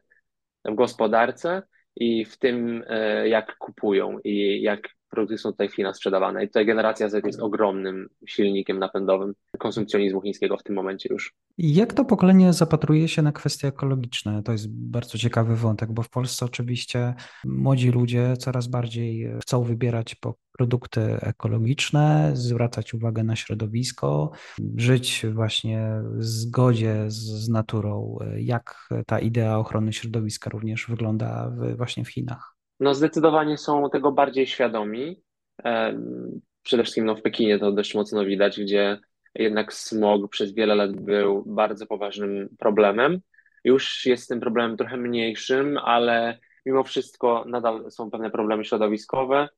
w 0.65 0.75
gospodarce 0.75 1.62
i 1.96 2.25
w 2.25 2.38
tym, 2.38 2.84
e, 2.88 3.27
jak 3.27 3.58
kupują 3.58 4.20
i 4.24 4.62
jak 4.62 4.96
produkty 5.09 5.37
są 5.37 5.51
tutaj 5.51 5.69
w 5.69 5.75
Chinach 5.75 5.95
sprzedawane. 5.95 6.43
I 6.43 6.47
tutaj 6.47 6.65
generacja 6.65 7.09
Z 7.09 7.25
jest 7.25 7.39
ogromnym 7.39 8.09
silnikiem 8.27 8.79
napędowym 8.79 9.33
konsumpcjonizmu 9.57 10.21
chińskiego 10.21 10.57
w 10.57 10.63
tym 10.63 10.75
momencie 10.75 11.09
już. 11.11 11.33
Jak 11.57 11.93
to 11.93 12.05
pokolenie 12.05 12.53
zapatruje 12.53 13.07
się 13.07 13.21
na 13.21 13.31
kwestie 13.31 13.67
ekologiczne? 13.67 14.43
To 14.43 14.51
jest 14.51 14.69
bardzo 14.69 15.17
ciekawy 15.17 15.55
wątek, 15.55 15.91
bo 15.91 16.03
w 16.03 16.09
Polsce 16.09 16.45
oczywiście 16.45 17.13
młodzi 17.45 17.91
ludzie 17.91 18.37
coraz 18.37 18.67
bardziej 18.67 19.31
chcą 19.41 19.63
wybierać 19.63 20.15
produkty 20.57 21.01
ekologiczne, 21.01 22.31
zwracać 22.33 22.93
uwagę 22.93 23.23
na 23.23 23.35
środowisko, 23.35 24.31
żyć 24.75 25.25
właśnie 25.33 26.01
w 26.17 26.23
zgodzie 26.23 27.05
z, 27.07 27.15
z 27.15 27.49
naturą. 27.49 28.17
Jak 28.37 28.89
ta 29.07 29.19
idea 29.19 29.57
ochrony 29.57 29.93
środowiska 29.93 30.49
również 30.49 30.87
wygląda 30.87 31.49
w, 31.49 31.77
właśnie 31.77 32.05
w 32.05 32.09
Chinach? 32.09 32.56
No 32.79 32.93
zdecydowanie 32.93 33.57
są 33.57 33.89
tego 33.89 34.12
bardziej 34.12 34.48
świadomi. 34.48 35.22
Przede 36.63 36.84
wszystkim 36.84 37.05
no, 37.05 37.15
w 37.15 37.22
Pekinie 37.22 37.60
to 37.60 37.72
dość 37.72 37.96
mocno 37.96 38.25
widać, 38.25 38.60
gdzie 38.60 39.00
jednak 39.36 39.74
smog 39.74 40.31
przez 40.31 40.53
wiele 40.53 40.75
lat 40.75 40.91
był 40.96 41.43
bardzo 41.46 41.88
poważnym 41.88 42.50
problemem. 42.60 43.22
Już 43.63 44.05
jest 44.05 44.29
tym 44.29 44.39
problemem 44.39 44.77
trochę 44.77 44.98
mniejszym, 44.98 45.77
ale 45.77 46.39
mimo 46.65 46.84
wszystko 46.84 47.46
nadal 47.48 47.91
są 47.91 48.12
pewne 48.12 48.31
problemy 48.31 48.65
środowiskowe. 48.65 49.50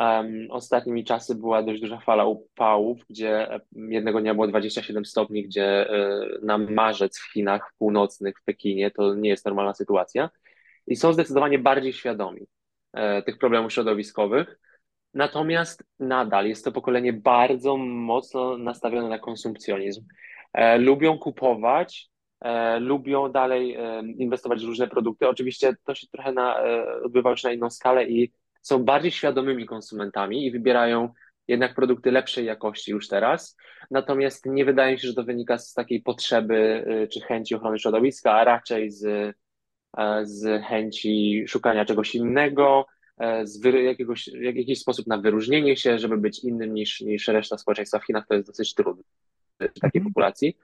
Um, 0.00 0.46
ostatnimi 0.50 1.04
czasy 1.04 1.34
była 1.34 1.62
dość 1.62 1.80
duża 1.80 2.00
fala 2.00 2.24
upałów, 2.24 2.98
gdzie 3.10 3.60
jednego 3.72 4.20
dnia 4.20 4.34
było 4.34 4.46
27 4.46 5.04
stopni, 5.04 5.42
gdzie 5.42 5.90
y, 5.90 6.38
na 6.42 6.58
marzec 6.58 7.18
w 7.18 7.32
Chinach 7.32 7.72
północnych, 7.78 8.38
w 8.38 8.44
Pekinie, 8.44 8.90
to 8.90 9.14
nie 9.14 9.30
jest 9.30 9.44
normalna 9.44 9.74
sytuacja. 9.74 10.30
I 10.86 10.96
są 10.96 11.12
zdecydowanie 11.12 11.58
bardziej 11.58 11.92
świadomi 11.92 12.40
e, 12.40 12.46
tych 13.26 13.38
problemów 13.38 13.72
środowiskowych. 13.72 14.58
Natomiast 15.14 15.84
nadal 15.98 16.46
jest 16.46 16.64
to 16.64 16.72
pokolenie 16.72 17.12
bardzo 17.12 17.76
mocno 17.76 18.58
nastawione 18.58 19.08
na 19.08 19.18
konsumpcjonizm. 19.18 20.04
E, 20.52 20.78
lubią 20.78 21.18
kupować, 21.18 22.08
e, 22.40 22.80
lubią 22.80 23.32
dalej 23.32 23.74
e, 23.74 24.02
inwestować 24.18 24.62
w 24.62 24.66
różne 24.66 24.88
produkty. 24.88 25.28
Oczywiście 25.28 25.74
to 25.84 25.94
się 25.94 26.06
trochę 26.12 26.32
na, 26.32 26.64
e, 26.64 27.02
odbywa 27.02 27.30
już 27.30 27.44
na 27.44 27.52
inną 27.52 27.70
skalę 27.70 28.08
i 28.08 28.32
są 28.62 28.84
bardziej 28.84 29.10
świadomymi 29.10 29.66
konsumentami 29.66 30.46
i 30.46 30.50
wybierają 30.50 31.08
jednak 31.48 31.74
produkty 31.74 32.10
lepszej 32.10 32.44
jakości 32.44 32.90
już 32.90 33.08
teraz. 33.08 33.56
Natomiast 33.90 34.46
nie 34.46 34.64
wydaje 34.64 34.92
mi 34.92 35.00
się, 35.00 35.08
że 35.08 35.14
to 35.14 35.24
wynika 35.24 35.58
z 35.58 35.72
takiej 35.72 36.02
potrzeby 36.02 36.84
e, 36.86 37.06
czy 37.08 37.20
chęci 37.20 37.54
ochrony 37.54 37.78
środowiska, 37.78 38.32
a 38.32 38.44
raczej 38.44 38.90
z, 38.90 39.04
e, 39.04 39.34
z 40.22 40.64
chęci 40.64 41.44
szukania 41.48 41.84
czegoś 41.84 42.14
innego, 42.14 42.86
E, 43.18 43.46
z 43.46 43.64
jakiegoś, 43.64 44.28
jak, 44.28 44.56
jakiś 44.56 44.80
sposób 44.80 45.06
na 45.06 45.18
wyróżnienie 45.18 45.76
się, 45.76 45.98
żeby 45.98 46.16
być 46.16 46.44
innym 46.44 46.74
niż, 46.74 47.00
niż 47.00 47.28
reszta 47.28 47.58
społeczeństwa 47.58 47.98
w 47.98 48.04
Chinach, 48.04 48.26
to 48.26 48.34
jest 48.34 48.46
dosyć 48.46 48.74
trudne 48.74 49.02
w 49.60 49.80
takiej 49.80 49.98
mhm. 49.98 50.04
populacji. 50.04 50.56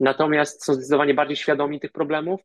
Natomiast 0.00 0.64
są 0.64 0.74
zdecydowanie 0.74 1.14
bardziej 1.14 1.36
świadomi 1.36 1.80
tych 1.80 1.92
problemów, 1.92 2.40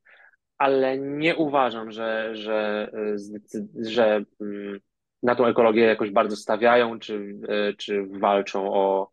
ale 0.57 0.97
nie 0.97 1.35
uważam, 1.35 1.91
że, 1.91 2.35
że, 2.35 2.91
e, 2.93 3.89
że 3.89 4.25
mm, 4.41 4.79
na 5.23 5.35
tą 5.35 5.45
ekologię 5.45 5.83
jakoś 5.83 6.11
bardzo 6.11 6.35
stawiają, 6.35 6.99
czy, 6.99 7.35
e, 7.47 7.73
czy 7.73 8.07
walczą 8.07 8.73
o, 8.73 9.11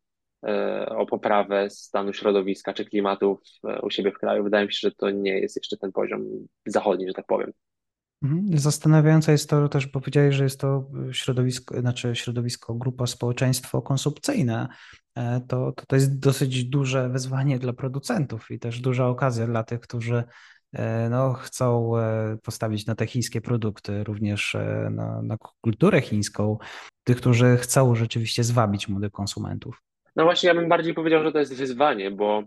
o 0.89 1.07
poprawę 1.07 1.71
stanu 1.71 2.13
środowiska 2.13 2.73
czy 2.73 2.85
klimatu 2.85 3.41
u 3.83 3.91
siebie 3.91 4.13
w 4.13 4.19
kraju. 4.19 4.45
Wydaje 4.45 4.67
mi 4.67 4.73
się, 4.73 4.89
że 4.89 4.95
to 4.95 5.11
nie 5.11 5.39
jest 5.39 5.57
jeszcze 5.57 5.77
ten 5.77 5.93
poziom 5.93 6.25
zachodni, 6.67 7.07
że 7.09 7.15
tak 7.15 7.27
powiem. 7.27 7.53
Mhm. 8.23 8.59
Zastanawiające 8.59 9.33
jest 9.33 9.51
to 9.51 9.69
też, 9.69 9.87
bo 9.87 10.01
powiedziałeś, 10.01 10.35
że 10.35 10.45
jest 10.45 10.61
to 10.61 10.91
środowisko, 11.13 11.81
znaczy 11.81 12.15
środowisko, 12.15 12.75
grupa, 12.75 13.07
społeczeństwo 13.07 13.83
konsumpcyjne. 13.83 14.69
E, 15.15 15.41
to, 15.41 15.73
to, 15.73 15.87
to 15.87 15.97
jest 15.97 16.19
dosyć 16.19 16.65
duże 16.65 17.09
wyzwanie 17.09 17.59
dla 17.59 17.73
producentów 17.73 18.51
i 18.51 18.59
też 18.59 18.81
duża 18.81 19.09
okazja 19.09 19.47
dla 19.47 19.65
tych, 19.65 19.81
którzy 19.81 20.25
e, 20.73 21.09
no, 21.11 21.33
chcą 21.33 21.99
e, 21.99 22.37
postawić 22.43 22.87
na 22.87 22.95
te 22.95 23.07
chińskie 23.07 23.41
produkty, 23.41 24.05
również 24.05 24.57
na, 24.91 25.23
na 25.23 25.37
kulturę 25.61 26.01
chińską, 26.01 26.59
tych, 27.05 27.17
którzy 27.17 27.57
chcą 27.57 27.95
rzeczywiście 27.95 28.45
zwabić 28.45 28.89
młodych 28.89 29.13
konsumentów. 29.13 29.86
No 30.17 30.25
właśnie, 30.25 30.49
ja 30.49 30.55
bym 30.55 30.69
bardziej 30.69 30.95
powiedział, 30.95 31.23
że 31.23 31.33
to 31.33 31.39
jest 31.39 31.57
wyzwanie, 31.57 32.11
bo 32.11 32.43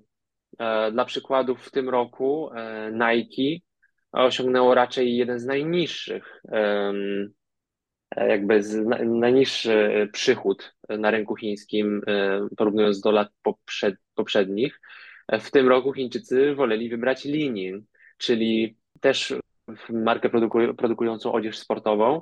e, 0.59 0.91
dla 0.91 1.05
przykładu 1.05 1.55
w 1.55 1.71
tym 1.71 1.89
roku 1.89 2.49
e, 2.53 2.91
Nike 2.91 3.65
osiągnęło 4.11 4.75
raczej 4.75 5.17
jeden 5.17 5.39
z 5.39 5.45
najniższych, 5.45 6.41
jakby 8.15 8.63
z, 8.63 8.85
najniższy 9.05 10.09
przychód 10.13 10.75
na 10.89 11.11
rynku 11.11 11.35
chińskim, 11.35 12.01
porównując 12.57 13.01
do 13.01 13.11
lat 13.11 13.29
poprzed, 13.43 13.95
poprzednich. 14.15 14.79
W 15.39 15.51
tym 15.51 15.67
roku 15.67 15.93
Chińczycy 15.93 16.55
woleli 16.55 16.89
wybrać 16.89 17.25
Linin, 17.25 17.85
czyli 18.17 18.77
też 18.99 19.33
markę 19.89 20.29
produku, 20.29 20.59
produkującą 20.77 21.31
odzież 21.31 21.57
sportową, 21.57 22.21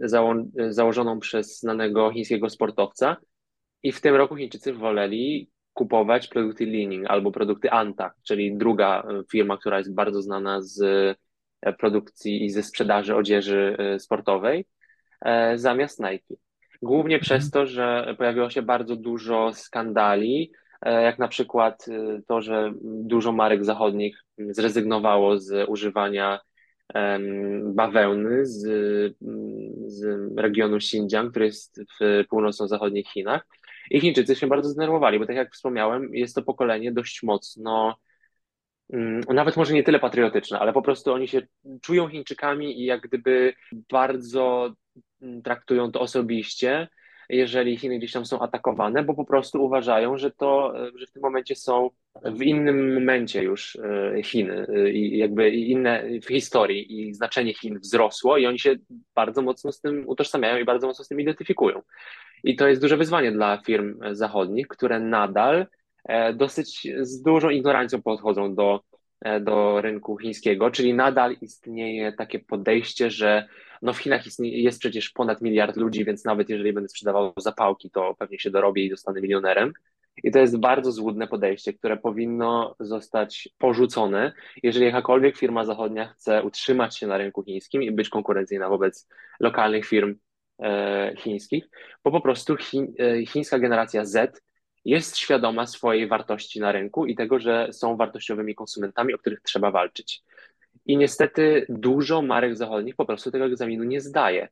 zało, 0.00 0.34
założoną 0.68 1.20
przez 1.20 1.60
znanego 1.60 2.12
chińskiego 2.12 2.50
sportowca. 2.50 3.16
I 3.82 3.92
w 3.92 4.00
tym 4.00 4.14
roku 4.14 4.36
Chińczycy 4.36 4.72
woleli 4.72 5.50
kupować 5.74 6.28
produkty 6.28 6.66
Leaning 6.66 7.10
albo 7.10 7.32
produkty 7.32 7.70
Anta, 7.70 8.12
czyli 8.22 8.56
druga 8.56 9.02
e, 9.02 9.22
firma, 9.30 9.56
która 9.56 9.78
jest 9.78 9.94
bardzo 9.94 10.22
znana 10.22 10.60
z 10.60 10.82
e, 11.62 11.72
produkcji 11.72 12.44
i 12.44 12.50
ze 12.50 12.62
sprzedaży 12.62 13.16
odzieży 13.16 13.76
e, 13.78 13.98
sportowej, 13.98 14.66
zamiast 15.54 16.00
Nike. 16.00 16.34
Głównie 16.82 17.16
mhm. 17.16 17.20
przez 17.20 17.50
to, 17.50 17.66
że 17.66 18.14
pojawiło 18.18 18.50
się 18.50 18.62
bardzo 18.62 18.96
dużo 18.96 19.52
skandali, 19.54 20.52
jak 20.86 21.18
na 21.18 21.28
przykład 21.28 21.86
to, 22.26 22.40
że 22.40 22.72
dużo 22.82 23.32
marek 23.32 23.64
zachodnich 23.64 24.16
zrezygnowało 24.38 25.38
z 25.38 25.68
używania 25.68 26.40
bawełny 27.64 28.46
z, 28.46 28.62
z 29.86 30.04
regionu 30.36 30.76
Xinjiang, 30.76 31.30
który 31.30 31.44
jest 31.44 31.80
w 32.00 32.24
północno-zachodnich 32.28 33.08
Chinach 33.08 33.46
i 33.92 34.00
Chińczycy 34.00 34.36
się 34.36 34.46
bardzo 34.46 34.68
zdenerwowali, 34.68 35.18
bo 35.18 35.26
tak 35.26 35.36
jak 35.36 35.52
wspomniałem, 35.54 36.14
jest 36.14 36.34
to 36.34 36.42
pokolenie 36.42 36.92
dość 36.92 37.22
mocno, 37.22 37.96
mm, 38.92 39.20
nawet 39.28 39.56
może 39.56 39.74
nie 39.74 39.82
tyle 39.82 40.00
patriotyczne, 40.00 40.58
ale 40.58 40.72
po 40.72 40.82
prostu 40.82 41.12
oni 41.12 41.28
się 41.28 41.42
czują 41.82 42.08
Chińczykami 42.08 42.80
i 42.80 42.84
jak 42.84 43.00
gdyby 43.00 43.54
bardzo 43.90 44.74
mm, 45.22 45.42
traktują 45.42 45.92
to 45.92 46.00
osobiście, 46.00 46.88
jeżeli 47.36 47.76
Chiny 47.76 47.98
gdzieś 47.98 48.12
tam 48.12 48.26
są 48.26 48.40
atakowane, 48.40 49.02
bo 49.02 49.14
po 49.14 49.24
prostu 49.24 49.64
uważają, 49.64 50.18
że 50.18 50.30
to, 50.30 50.72
że 50.94 51.06
w 51.06 51.12
tym 51.12 51.22
momencie 51.22 51.56
są 51.56 51.90
w 52.24 52.42
innym 52.42 52.94
momencie 52.94 53.42
już 53.42 53.76
e, 53.76 54.22
Chiny 54.22 54.66
e, 54.68 54.90
i 54.90 55.18
jakby 55.18 55.50
inne 55.50 56.04
w 56.22 56.28
historii 56.28 57.00
i 57.00 57.14
znaczenie 57.14 57.54
Chin 57.54 57.78
wzrosło 57.78 58.38
i 58.38 58.46
oni 58.46 58.58
się 58.58 58.74
bardzo 59.14 59.42
mocno 59.42 59.72
z 59.72 59.80
tym 59.80 60.04
utożsamiają 60.06 60.58
i 60.58 60.64
bardzo 60.64 60.86
mocno 60.86 61.04
z 61.04 61.08
tym 61.08 61.20
identyfikują. 61.20 61.82
I 62.44 62.56
to 62.56 62.68
jest 62.68 62.80
duże 62.80 62.96
wyzwanie 62.96 63.32
dla 63.32 63.62
firm 63.66 63.98
zachodnich, 64.10 64.68
które 64.68 65.00
nadal 65.00 65.66
e, 66.04 66.34
dosyć 66.34 66.88
z 67.00 67.22
dużą 67.22 67.50
ignorancją 67.50 68.02
podchodzą 68.02 68.54
do, 68.54 68.80
e, 69.20 69.40
do 69.40 69.80
rynku 69.80 70.16
chińskiego, 70.16 70.70
czyli 70.70 70.94
nadal 70.94 71.36
istnieje 71.40 72.12
takie 72.12 72.38
podejście, 72.38 73.10
że 73.10 73.48
no 73.82 73.92
w 73.92 73.98
Chinach 73.98 74.24
jest 74.38 74.80
przecież 74.80 75.10
ponad 75.10 75.40
miliard 75.40 75.76
ludzi, 75.76 76.04
więc 76.04 76.24
nawet 76.24 76.48
jeżeli 76.48 76.72
będę 76.72 76.88
sprzedawał 76.88 77.32
zapałki, 77.36 77.90
to 77.90 78.14
pewnie 78.18 78.38
się 78.38 78.50
dorobię 78.50 78.84
i 78.84 78.90
zostanę 78.90 79.20
milionerem. 79.20 79.72
I 80.24 80.30
to 80.30 80.38
jest 80.38 80.58
bardzo 80.58 80.92
złudne 80.92 81.28
podejście, 81.28 81.72
które 81.72 81.96
powinno 81.96 82.76
zostać 82.80 83.48
porzucone, 83.58 84.32
jeżeli 84.62 84.86
jakakolwiek 84.86 85.36
firma 85.36 85.64
zachodnia 85.64 86.08
chce 86.08 86.42
utrzymać 86.42 86.98
się 86.98 87.06
na 87.06 87.18
rynku 87.18 87.42
chińskim 87.42 87.82
i 87.82 87.90
być 87.90 88.08
konkurencyjna 88.08 88.68
wobec 88.68 89.08
lokalnych 89.40 89.86
firm 89.86 90.14
e, 90.62 91.14
chińskich, 91.16 91.68
bo 92.04 92.10
po 92.10 92.20
prostu 92.20 92.56
e, 92.98 93.26
chińska 93.26 93.58
generacja 93.58 94.04
Z 94.04 94.42
jest 94.84 95.16
świadoma 95.16 95.66
swojej 95.66 96.08
wartości 96.08 96.60
na 96.60 96.72
rynku 96.72 97.06
i 97.06 97.14
tego, 97.14 97.38
że 97.38 97.68
są 97.72 97.96
wartościowymi 97.96 98.54
konsumentami, 98.54 99.14
o 99.14 99.18
których 99.18 99.40
trzeba 99.40 99.70
walczyć. 99.70 100.22
I 100.86 100.96
niestety 100.96 101.66
dużo 101.68 102.22
marek 102.22 102.56
zachodnich 102.56 102.96
po 102.96 103.04
prostu 103.04 103.30
tego 103.30 103.44
egzaminu 103.44 103.84
nie 103.84 104.00
zdaje. 104.00 104.48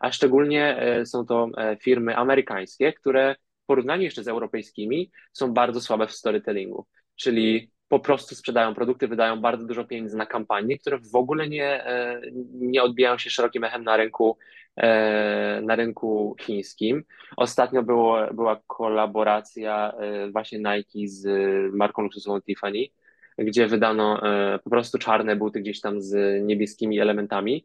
A 0.00 0.12
szczególnie 0.12 0.78
e, 0.78 1.06
są 1.06 1.26
to 1.26 1.48
e, 1.56 1.76
firmy 1.76 2.16
amerykańskie, 2.16 2.92
które 2.92 3.36
w 3.62 3.66
porównaniu 3.66 4.02
jeszcze 4.02 4.24
z 4.24 4.28
europejskimi 4.28 5.10
są 5.32 5.52
bardzo 5.52 5.80
słabe 5.80 6.06
w 6.06 6.12
storytellingu. 6.12 6.86
Czyli 7.16 7.70
po 7.88 8.00
prostu 8.00 8.34
sprzedają 8.34 8.74
produkty, 8.74 9.08
wydają 9.08 9.40
bardzo 9.40 9.66
dużo 9.66 9.84
pieniędzy 9.84 10.16
na 10.16 10.26
kampanie, 10.26 10.78
które 10.78 10.98
w 10.98 11.16
ogóle 11.16 11.48
nie, 11.48 11.86
e, 11.86 12.20
nie 12.52 12.82
odbijają 12.82 13.18
się 13.18 13.30
szerokim 13.30 13.64
echem 13.64 13.84
na 13.84 13.96
rynku, 13.96 14.38
na 15.62 15.76
rynku 15.76 16.36
chińskim. 16.40 17.04
Ostatnio 17.36 17.82
było, 17.82 18.18
była 18.32 18.60
kolaboracja 18.66 19.92
właśnie 20.32 20.58
Nike 20.58 21.08
z 21.08 21.26
marką 21.74 22.02
luksusową 22.02 22.40
Tiffany, 22.42 22.86
gdzie 23.38 23.66
wydano 23.66 24.22
e, 24.22 24.58
po 24.58 24.70
prostu 24.70 24.98
czarne 24.98 25.36
buty 25.36 25.60
gdzieś 25.60 25.80
tam 25.80 26.00
z 26.00 26.42
niebieskimi 26.44 27.00
elementami. 27.00 27.64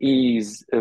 I 0.00 0.42
z, 0.42 0.62
e, 0.72 0.78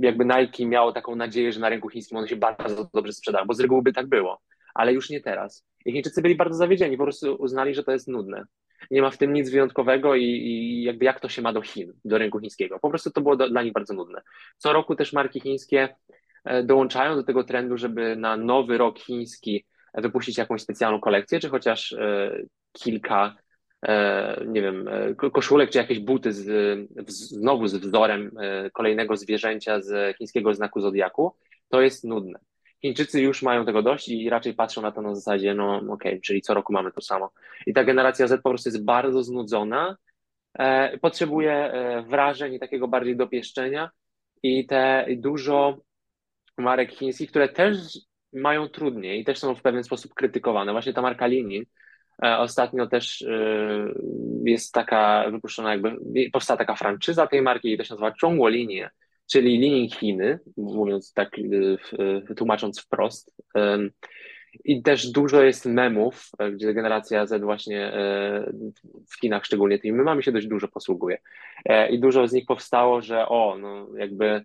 jakby 0.00 0.24
Nike 0.24 0.66
miało 0.66 0.92
taką 0.92 1.16
nadzieję, 1.16 1.52
że 1.52 1.60
na 1.60 1.68
rynku 1.68 1.88
chińskim 1.88 2.18
one 2.18 2.28
się 2.28 2.36
bardzo 2.36 2.90
dobrze 2.94 3.12
sprzedają, 3.12 3.46
bo 3.46 3.54
z 3.54 3.60
reguły 3.60 3.82
by 3.82 3.92
tak 3.92 4.06
było, 4.06 4.40
ale 4.74 4.92
już 4.92 5.10
nie 5.10 5.20
teraz. 5.20 5.66
I 5.86 5.92
Chińczycy 5.92 6.22
byli 6.22 6.34
bardzo 6.34 6.56
zawiedzieni, 6.56 6.96
po 6.96 7.02
prostu 7.02 7.34
uznali, 7.34 7.74
że 7.74 7.84
to 7.84 7.92
jest 7.92 8.08
nudne. 8.08 8.44
Nie 8.90 9.02
ma 9.02 9.10
w 9.10 9.18
tym 9.18 9.32
nic 9.32 9.50
wyjątkowego 9.50 10.14
i, 10.14 10.24
i 10.24 10.82
jakby 10.82 11.04
jak 11.04 11.20
to 11.20 11.28
się 11.28 11.42
ma 11.42 11.52
do 11.52 11.62
Chin, 11.62 11.92
do 12.04 12.18
rynku 12.18 12.40
chińskiego. 12.40 12.78
Po 12.78 12.90
prostu 12.90 13.10
to 13.10 13.20
było 13.20 13.36
do, 13.36 13.48
dla 13.48 13.62
nich 13.62 13.72
bardzo 13.72 13.94
nudne. 13.94 14.22
Co 14.56 14.72
roku 14.72 14.96
też 14.96 15.12
marki 15.12 15.40
chińskie 15.40 15.96
e, 16.44 16.62
dołączają 16.62 17.16
do 17.16 17.22
tego 17.22 17.44
trendu, 17.44 17.76
żeby 17.76 18.16
na 18.16 18.36
nowy 18.36 18.78
rok 18.78 18.98
chiński 18.98 19.64
wypuścić 19.94 20.38
jakąś 20.38 20.62
specjalną 20.62 21.00
kolekcję, 21.00 21.40
czy 21.40 21.48
chociaż 21.48 21.96
kilka 22.72 23.36
nie 24.46 24.62
wiem, 24.62 24.88
e, 24.88 25.14
koszulek 25.14 25.70
czy 25.70 25.78
jakieś 25.78 25.98
buty 25.98 26.32
z, 26.32 26.46
znowu 27.08 27.66
z 27.66 27.74
wzorem 27.74 28.30
e, 28.40 28.70
kolejnego 28.70 29.16
zwierzęcia 29.16 29.80
z 29.80 30.16
chińskiego 30.16 30.54
znaku 30.54 30.80
zodiaku, 30.80 31.34
to 31.68 31.80
jest 31.80 32.04
nudne. 32.04 32.38
Chińczycy 32.82 33.20
już 33.20 33.42
mają 33.42 33.64
tego 33.64 33.82
dość 33.82 34.08
i 34.08 34.30
raczej 34.30 34.54
patrzą 34.54 34.82
na 34.82 34.92
to 34.92 35.02
na 35.02 35.14
zasadzie, 35.14 35.54
no 35.54 35.76
okej, 35.76 35.92
okay, 35.92 36.20
czyli 36.20 36.42
co 36.42 36.54
roku 36.54 36.72
mamy 36.72 36.92
to 36.92 37.00
samo. 37.00 37.30
I 37.66 37.74
ta 37.74 37.84
generacja 37.84 38.26
Z 38.26 38.42
po 38.42 38.50
prostu 38.50 38.68
jest 38.68 38.84
bardzo 38.84 39.22
znudzona, 39.22 39.96
potrzebuje 41.00 41.72
wrażeń 42.08 42.54
i 42.54 42.60
takiego 42.60 42.88
bardziej 42.88 43.16
dopieszczenia 43.16 43.90
i 44.42 44.66
te 44.66 45.06
dużo 45.16 45.78
marek 46.58 46.92
chińskich, 46.92 47.30
które 47.30 47.48
też 47.48 47.76
mają 48.32 48.68
trudniej 48.68 49.20
i 49.20 49.24
też 49.24 49.38
są 49.38 49.54
w 49.54 49.62
pewien 49.62 49.84
sposób 49.84 50.14
krytykowane. 50.14 50.72
Właśnie 50.72 50.92
ta 50.92 51.02
marka 51.02 51.26
Linin, 51.26 51.64
E, 51.64 51.83
ostatnio 52.22 52.86
też 52.86 53.22
e, 53.22 53.94
jest 54.44 54.72
taka 54.72 55.30
wypuszczona 55.30 55.70
jakby, 55.70 55.96
powstała 56.32 56.58
taka 56.58 56.74
franczyza 56.74 57.26
tej 57.26 57.42
marki 57.42 57.72
i 57.72 57.78
to 57.78 57.84
się 57.84 57.94
nazywa 57.94 58.12
Zhongguo 58.20 58.48
Linie, 58.48 58.90
czyli 59.30 59.58
linii 59.58 59.90
Chiny, 59.90 60.38
mówiąc 60.56 61.12
tak, 61.12 61.36
e, 62.28 62.34
tłumacząc 62.34 62.80
wprost. 62.80 63.34
I 64.64 64.82
też 64.82 65.10
dużo 65.10 65.42
jest 65.42 65.66
memów, 65.66 66.30
gdzie 66.52 66.74
generacja 66.74 67.26
Z 67.26 67.42
właśnie 67.42 67.92
w 69.10 69.20
Chinach 69.20 69.44
szczególnie 69.44 69.78
tymi 69.78 69.96
memami 69.96 70.22
się 70.22 70.32
dość 70.32 70.46
dużo 70.46 70.68
posługuje. 70.68 71.18
I 71.90 72.00
dużo 72.00 72.28
z 72.28 72.32
nich 72.32 72.46
powstało, 72.46 73.02
że 73.02 73.28
o, 73.28 73.58
no 73.58 73.88
jakby 73.98 74.44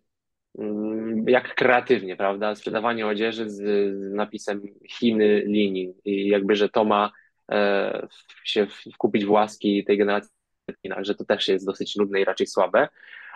mm, 0.60 1.24
jak 1.28 1.56
kreatywnie, 1.56 2.16
prawda? 2.16 2.56
Sprzedawanie 2.56 3.08
odzieży 3.08 3.50
z, 3.50 3.56
z 4.00 4.14
napisem 4.14 4.62
Chiny 4.90 5.44
linii 5.46 5.94
i 6.06 6.28
jakby, 6.28 6.56
że 6.56 6.70
to 6.70 6.86
ma 6.86 7.12
E, 7.12 7.29
się 8.44 8.68
wkupić 8.94 9.26
w 9.26 9.32
łaski 9.32 9.86
tej 9.86 9.98
generacji, 9.98 10.32
że 11.02 11.16
to 11.16 11.26
też 11.26 11.48
jest 11.48 11.66
dosyć 11.66 11.96
nudne 11.96 12.22
i 12.22 12.26
raczej 12.26 12.48
słabe, 12.48 12.88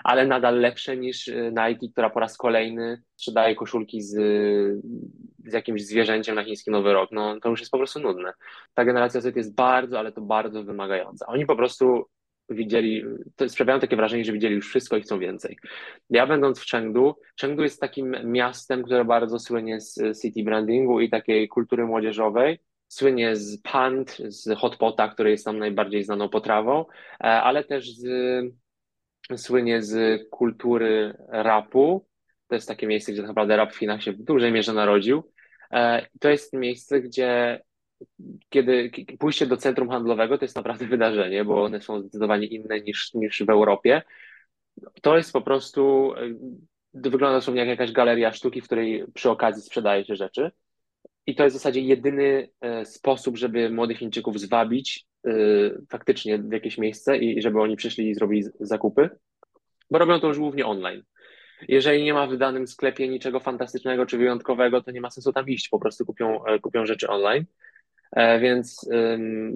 ale 0.03 0.27
nadal 0.27 0.59
lepsze 0.59 0.97
niż 0.97 1.27
e, 1.27 1.51
Nike, 1.51 1.87
która 1.91 2.09
po 2.09 2.19
raz 2.19 2.37
kolejny 2.37 3.01
sprzedaje 3.15 3.55
koszulki 3.55 4.01
z, 4.01 4.11
z 5.45 5.53
jakimś 5.53 5.85
zwierzęciem 5.85 6.35
na 6.35 6.43
chiński 6.43 6.71
Nowy 6.71 6.93
Rok. 6.93 7.09
No 7.11 7.39
to 7.39 7.49
już 7.49 7.59
jest 7.59 7.71
po 7.71 7.77
prostu 7.77 7.99
nudne. 7.99 8.33
Ta 8.73 8.85
generacja 8.85 9.21
Z 9.21 9.35
jest 9.35 9.55
bardzo, 9.55 9.99
ale 9.99 10.11
to 10.11 10.21
bardzo 10.21 10.63
wymagająca. 10.63 11.25
Oni 11.25 11.45
po 11.45 11.55
prostu 11.55 12.05
widzieli, 12.49 13.03
to 13.35 13.49
sprawiają 13.49 13.79
takie 13.79 13.95
wrażenie, 13.95 14.25
że 14.25 14.31
widzieli 14.31 14.55
już 14.55 14.69
wszystko 14.69 14.97
i 14.97 15.01
chcą 15.01 15.19
więcej. 15.19 15.57
Ja 16.09 16.27
będąc 16.27 16.59
w 16.59 16.69
Chengdu, 16.69 17.15
Chengdu 17.41 17.63
jest 17.63 17.81
takim 17.81 18.15
miastem, 18.23 18.83
które 18.83 19.05
bardzo 19.05 19.39
słynie 19.39 19.81
z 19.81 20.21
city 20.21 20.43
brandingu 20.43 20.99
i 20.99 21.09
takiej 21.09 21.47
kultury 21.47 21.85
młodzieżowej, 21.85 22.59
słynie 22.93 23.35
z 23.35 23.61
pand, 23.61 24.17
z 24.27 24.57
hotpota, 24.57 25.07
który 25.09 25.29
jest 25.31 25.45
tam 25.45 25.59
najbardziej 25.59 26.03
znaną 26.03 26.29
potrawą, 26.29 26.85
e, 27.19 27.23
ale 27.23 27.63
też 27.63 27.95
z, 27.95 28.05
słynie 29.35 29.81
z 29.81 30.21
kultury 30.29 31.17
rapu. 31.29 32.07
To 32.47 32.55
jest 32.55 32.67
takie 32.67 32.87
miejsce, 32.87 33.11
gdzie 33.11 33.21
naprawdę 33.21 33.57
rap 33.57 33.73
w 33.73 33.77
Chinach 33.77 34.03
się 34.03 34.11
w 34.11 34.23
dużej 34.23 34.51
mierze 34.51 34.73
narodził. 34.73 35.31
E, 35.71 36.07
to 36.19 36.29
jest 36.29 36.53
miejsce, 36.53 37.01
gdzie 37.01 37.61
kiedy 38.49 38.91
pójście 39.19 39.45
do 39.45 39.57
centrum 39.57 39.89
handlowego 39.89 40.37
to 40.37 40.45
jest 40.45 40.55
naprawdę 40.55 40.85
wydarzenie, 40.95 41.45
bo 41.45 41.63
one 41.63 41.81
są 41.81 41.99
zdecydowanie 41.99 42.47
inne 42.47 42.81
niż, 42.81 43.13
niż 43.13 43.43
w 43.43 43.49
Europie. 43.49 44.01
To 45.01 45.17
jest 45.17 45.33
po 45.33 45.41
prostu, 45.41 46.13
e, 46.17 46.19
wygląda 46.93 47.37
dosłownie 47.37 47.59
jak 47.59 47.69
jakaś 47.69 47.91
galeria 47.91 48.31
sztuki, 48.31 48.61
w 48.61 48.65
której 48.65 49.05
przy 49.13 49.29
okazji 49.29 49.63
sprzedaje 49.63 50.05
się 50.05 50.15
rzeczy. 50.15 50.51
I 51.27 51.35
to 51.35 51.43
jest 51.43 51.55
w 51.55 51.59
zasadzie 51.59 51.81
jedyny 51.81 52.49
e, 52.61 52.85
sposób, 52.85 53.37
żeby 53.37 53.69
młodych 53.69 53.97
Chińczyków 53.97 54.39
zwabić 54.39 55.05
e, 55.27 55.31
faktycznie 55.89 56.37
w 56.37 56.51
jakieś 56.51 56.77
miejsce 56.77 57.17
i 57.17 57.41
żeby 57.41 57.61
oni 57.61 57.75
przyszli 57.75 58.09
i 58.09 58.15
zrobili 58.15 58.43
zakupy, 58.59 59.09
bo 59.91 59.99
robią 59.99 60.19
to 60.19 60.27
już 60.27 60.39
głównie 60.39 60.65
online. 60.65 61.03
Jeżeli 61.67 62.03
nie 62.03 62.13
ma 62.13 62.27
w 62.27 62.37
danym 62.37 62.67
sklepie 62.67 63.07
niczego 63.07 63.39
fantastycznego 63.39 64.05
czy 64.05 64.17
wyjątkowego, 64.17 64.81
to 64.81 64.91
nie 64.91 65.01
ma 65.01 65.09
sensu 65.09 65.33
tam 65.33 65.47
iść, 65.47 65.69
po 65.69 65.79
prostu 65.79 66.05
kupią, 66.05 66.45
e, 66.45 66.59
kupią 66.59 66.85
rzeczy 66.85 67.07
online. 67.07 67.45
Więc 68.41 68.89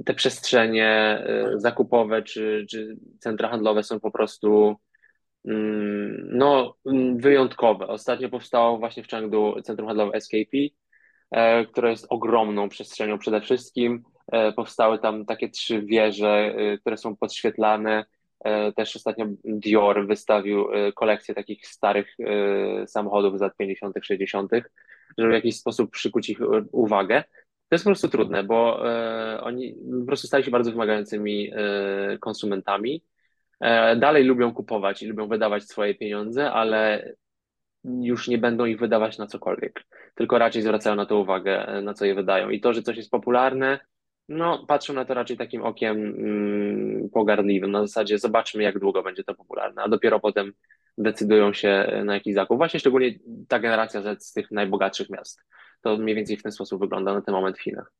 te 0.05 0.13
przestrzenie 0.13 1.23
zakupowe 1.55 2.23
czy, 2.23 2.65
czy 2.69 2.97
centra 3.19 3.49
handlowe 3.49 3.83
są 3.83 3.99
po 3.99 4.11
prostu 4.11 4.75
mm, 5.45 6.27
no, 6.31 6.75
wyjątkowe. 7.15 7.87
Ostatnio 7.87 8.29
powstało 8.29 8.77
właśnie 8.77 9.03
w 9.03 9.07
Chengdu 9.07 9.61
centrum 9.63 9.87
handlowe 9.87 10.21
SKP, 10.21 10.57
która 11.71 11.89
jest 11.89 12.07
ogromną 12.09 12.69
przestrzenią 12.69 13.17
przede 13.17 13.41
wszystkim. 13.41 14.03
E, 14.31 14.51
powstały 14.51 14.99
tam 14.99 15.25
takie 15.25 15.49
trzy 15.49 15.81
wieże, 15.81 16.53
e, 16.57 16.77
które 16.77 16.97
są 16.97 17.15
podświetlane. 17.15 18.05
Też 18.75 18.95
ostatnio 18.95 19.25
Dior 19.43 20.07
wystawił 20.07 20.67
kolekcję 20.95 21.35
takich 21.35 21.67
starych 21.67 22.15
samochodów 22.87 23.37
z 23.37 23.41
lat 23.41 23.57
50., 23.57 23.95
60., 24.01 24.51
żeby 25.17 25.29
w 25.29 25.33
jakiś 25.33 25.55
sposób 25.55 25.91
przykuć 25.91 26.29
ich 26.29 26.39
uwagę. 26.71 27.23
To 27.69 27.75
jest 27.75 27.85
po 27.85 27.89
prostu 27.89 28.09
trudne, 28.09 28.43
bo 28.43 28.79
oni 29.41 29.75
po 29.99 30.05
prostu 30.05 30.27
stali 30.27 30.43
się 30.43 30.51
bardzo 30.51 30.71
wymagającymi 30.71 31.51
konsumentami. 32.21 33.03
Dalej 33.97 34.23
lubią 34.23 34.53
kupować 34.53 35.03
i 35.03 35.07
lubią 35.07 35.27
wydawać 35.27 35.63
swoje 35.63 35.95
pieniądze, 35.95 36.51
ale 36.51 37.11
już 37.83 38.27
nie 38.27 38.37
będą 38.37 38.65
ich 38.65 38.79
wydawać 38.79 39.17
na 39.17 39.27
cokolwiek, 39.27 39.83
tylko 40.17 40.37
raczej 40.37 40.61
zwracają 40.61 40.95
na 40.95 41.05
to 41.05 41.17
uwagę, 41.17 41.81
na 41.83 41.93
co 41.93 42.05
je 42.05 42.15
wydają. 42.15 42.49
I 42.49 42.61
to, 42.61 42.73
że 42.73 42.81
coś 42.81 42.97
jest 42.97 43.11
popularne, 43.11 43.79
no 44.29 44.65
patrzą 44.65 44.93
na 44.93 45.05
to 45.05 45.13
raczej 45.13 45.37
takim 45.37 45.63
okiem 45.63 45.97
mm, 45.97 47.09
pogardliwym, 47.09 47.71
na 47.71 47.81
zasadzie 47.81 48.19
zobaczmy, 48.19 48.63
jak 48.63 48.79
długo 48.79 49.03
będzie 49.03 49.23
to 49.23 49.35
popularne, 49.35 49.81
a 49.83 49.89
dopiero 49.89 50.19
potem 50.19 50.53
decydują 50.97 51.53
się 51.53 52.01
na 52.05 52.13
jakiś 52.13 52.35
zakup. 52.35 52.57
Właśnie 52.57 52.79
szczególnie 52.79 53.19
ta 53.47 53.59
generacja 53.59 54.01
Z 54.01 54.23
z 54.23 54.33
tych 54.33 54.51
najbogatszych 54.51 55.09
miast. 55.09 55.41
To 55.81 55.97
mniej 55.97 56.15
więcej 56.15 56.37
w 56.37 56.43
ten 56.43 56.51
sposób 56.51 56.81
wygląda 56.81 57.13
na 57.13 57.21
ten 57.21 57.35
moment 57.35 57.57
w 57.57 57.61
Chinach. 57.61 57.91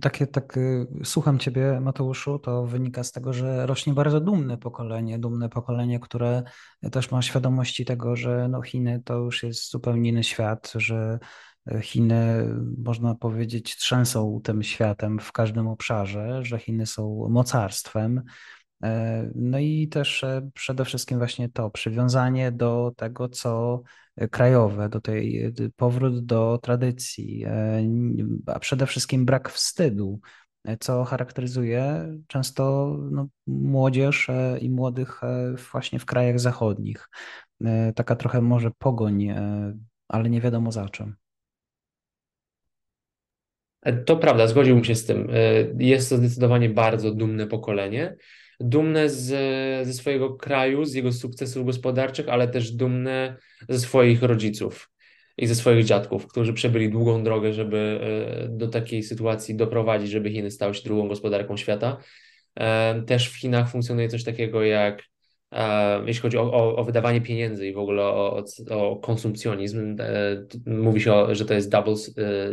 Takie, 0.00 0.26
tak, 0.26 0.56
y, 0.56 0.86
słucham 1.04 1.38
Ciebie, 1.38 1.80
Mateuszu, 1.80 2.38
to 2.38 2.66
wynika 2.66 3.04
z 3.04 3.12
tego, 3.12 3.32
że 3.32 3.66
rośnie 3.66 3.92
bardzo 3.92 4.20
dumne 4.20 4.58
pokolenie, 4.58 5.18
dumne 5.18 5.48
pokolenie, 5.48 6.00
które 6.00 6.42
też 6.92 7.10
ma 7.10 7.22
świadomości 7.22 7.84
tego, 7.84 8.16
że 8.16 8.48
no 8.48 8.62
Chiny 8.62 9.02
to 9.04 9.14
już 9.14 9.42
jest 9.42 9.70
zupełnie 9.70 10.10
inny 10.10 10.24
świat, 10.24 10.72
że 10.74 11.18
Chiny, 11.80 12.44
można 12.78 13.14
powiedzieć, 13.14 13.76
trzęsą 13.76 14.40
tym 14.44 14.62
światem 14.62 15.18
w 15.20 15.32
każdym 15.32 15.68
obszarze, 15.68 16.44
że 16.44 16.58
Chiny 16.58 16.86
są 16.86 17.28
mocarstwem. 17.30 18.22
E, 18.82 19.30
No 19.34 19.58
i 19.58 19.88
też 19.88 20.24
e, 20.24 20.50
przede 20.54 20.84
wszystkim 20.84 21.18
właśnie 21.18 21.48
to 21.48 21.70
przywiązanie 21.70 22.52
do 22.52 22.92
tego, 22.96 23.28
co 23.28 23.82
krajowe, 24.30 24.88
do 24.88 25.00
tej 25.00 25.52
powrót 25.76 26.26
do 26.26 26.58
tradycji, 26.62 27.44
e, 27.44 27.82
a 28.46 28.58
przede 28.58 28.86
wszystkim 28.86 29.24
brak 29.24 29.50
wstydu, 29.50 30.20
co 30.80 31.04
charakteryzuje 31.04 32.12
często 32.26 32.96
no, 33.10 33.28
młodzież 33.46 34.30
i 34.60 34.70
młodych 34.70 35.20
właśnie 35.72 35.98
w 35.98 36.04
krajach 36.04 36.40
zachodnich. 36.40 37.08
Taka 37.94 38.16
trochę 38.16 38.40
może 38.40 38.70
pogoń, 38.78 39.34
ale 40.08 40.30
nie 40.30 40.40
wiadomo 40.40 40.72
za 40.72 40.88
czym. 40.88 41.14
To 44.06 44.16
prawda, 44.16 44.46
zgodziłbym 44.46 44.84
się 44.84 44.94
z 44.94 45.06
tym. 45.06 45.28
Jest 45.78 46.10
to 46.10 46.16
zdecydowanie 46.16 46.68
bardzo 46.68 47.10
dumne 47.10 47.46
pokolenie. 47.46 48.16
Dumne 48.60 49.08
z, 49.08 49.26
ze 49.86 49.92
swojego 49.92 50.34
kraju, 50.34 50.84
z 50.84 50.94
jego 50.94 51.12
sukcesów 51.12 51.66
gospodarczych, 51.66 52.28
ale 52.28 52.48
też 52.48 52.70
dumne 52.70 53.36
ze 53.68 53.78
swoich 53.80 54.22
rodziców 54.22 54.90
i 55.38 55.46
ze 55.46 55.54
swoich 55.54 55.84
dziadków, 55.84 56.26
którzy 56.26 56.52
przebyli 56.52 56.90
długą 56.90 57.24
drogę, 57.24 57.52
żeby 57.52 58.00
e, 58.46 58.48
do 58.48 58.68
takiej 58.68 59.02
sytuacji 59.02 59.54
doprowadzić, 59.54 60.10
żeby 60.10 60.30
Chiny 60.30 60.50
stały 60.50 60.74
się 60.74 60.82
drugą 60.82 61.08
gospodarką 61.08 61.56
świata. 61.56 61.96
E, 62.54 63.02
też 63.02 63.28
w 63.28 63.36
Chinach 63.36 63.70
funkcjonuje 63.70 64.08
coś 64.08 64.24
takiego 64.24 64.62
jak 64.62 65.02
E, 65.52 66.02
jeśli 66.06 66.22
chodzi 66.22 66.38
o, 66.38 66.52
o, 66.52 66.76
o, 66.76 66.84
wydawanie 66.84 67.20
pieniędzy 67.20 67.68
i 67.68 67.72
w 67.72 67.78
ogóle 67.78 68.02
o, 68.02 68.44
o 68.70 68.96
konsumpcjonizm, 68.96 69.96
mówi 70.66 71.00
się, 71.00 71.34
że 71.34 71.44
to 71.44 71.54
jest 71.54 71.70
double, 71.70 71.94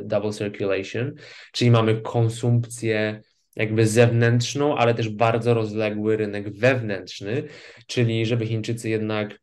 double 0.04 0.32
circulation, 0.32 1.14
czyli 1.52 1.72
mamy 1.72 2.02
konsumpcję 2.02 3.22
jakby 3.56 3.88
zewnętrzną, 3.88 4.78
ale 4.78 4.94
też 4.94 5.10
bardzo 5.10 5.54
rozległy 5.54 6.18
rynek 6.18 6.58
wewnętrzny, 6.58 7.44
czyli 7.88 8.26
żeby 8.26 8.46
Chińczycy 8.46 8.90
jednak 8.90 9.40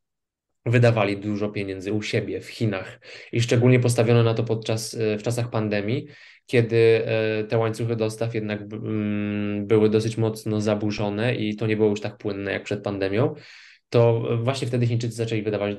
wydawali 0.66 1.16
dużo 1.16 1.48
pieniędzy 1.48 1.92
u 1.92 2.02
siebie 2.02 2.40
w 2.40 2.48
Chinach 2.48 3.00
i 3.32 3.40
szczególnie 3.40 3.80
postawiono 3.80 4.22
na 4.22 4.34
to 4.34 4.44
podczas 4.44 4.96
w 5.18 5.22
czasach 5.22 5.50
pandemii, 5.50 6.06
kiedy 6.46 7.02
te 7.48 7.58
łańcuchy 7.58 7.96
dostaw 7.96 8.34
jednak 8.34 8.60
mm, 8.60 9.66
były 9.66 9.90
dosyć 9.90 10.16
mocno 10.16 10.60
zaburzone 10.60 11.34
i 11.34 11.56
to 11.56 11.66
nie 11.66 11.76
było 11.76 11.88
już 11.88 12.00
tak 12.00 12.18
płynne 12.18 12.52
jak 12.52 12.62
przed 12.62 12.82
pandemią, 12.82 13.34
to 13.90 14.22
właśnie 14.42 14.68
wtedy 14.68 14.86
Chińczycy 14.86 15.16
zaczęli 15.16 15.42
wydawać 15.42 15.76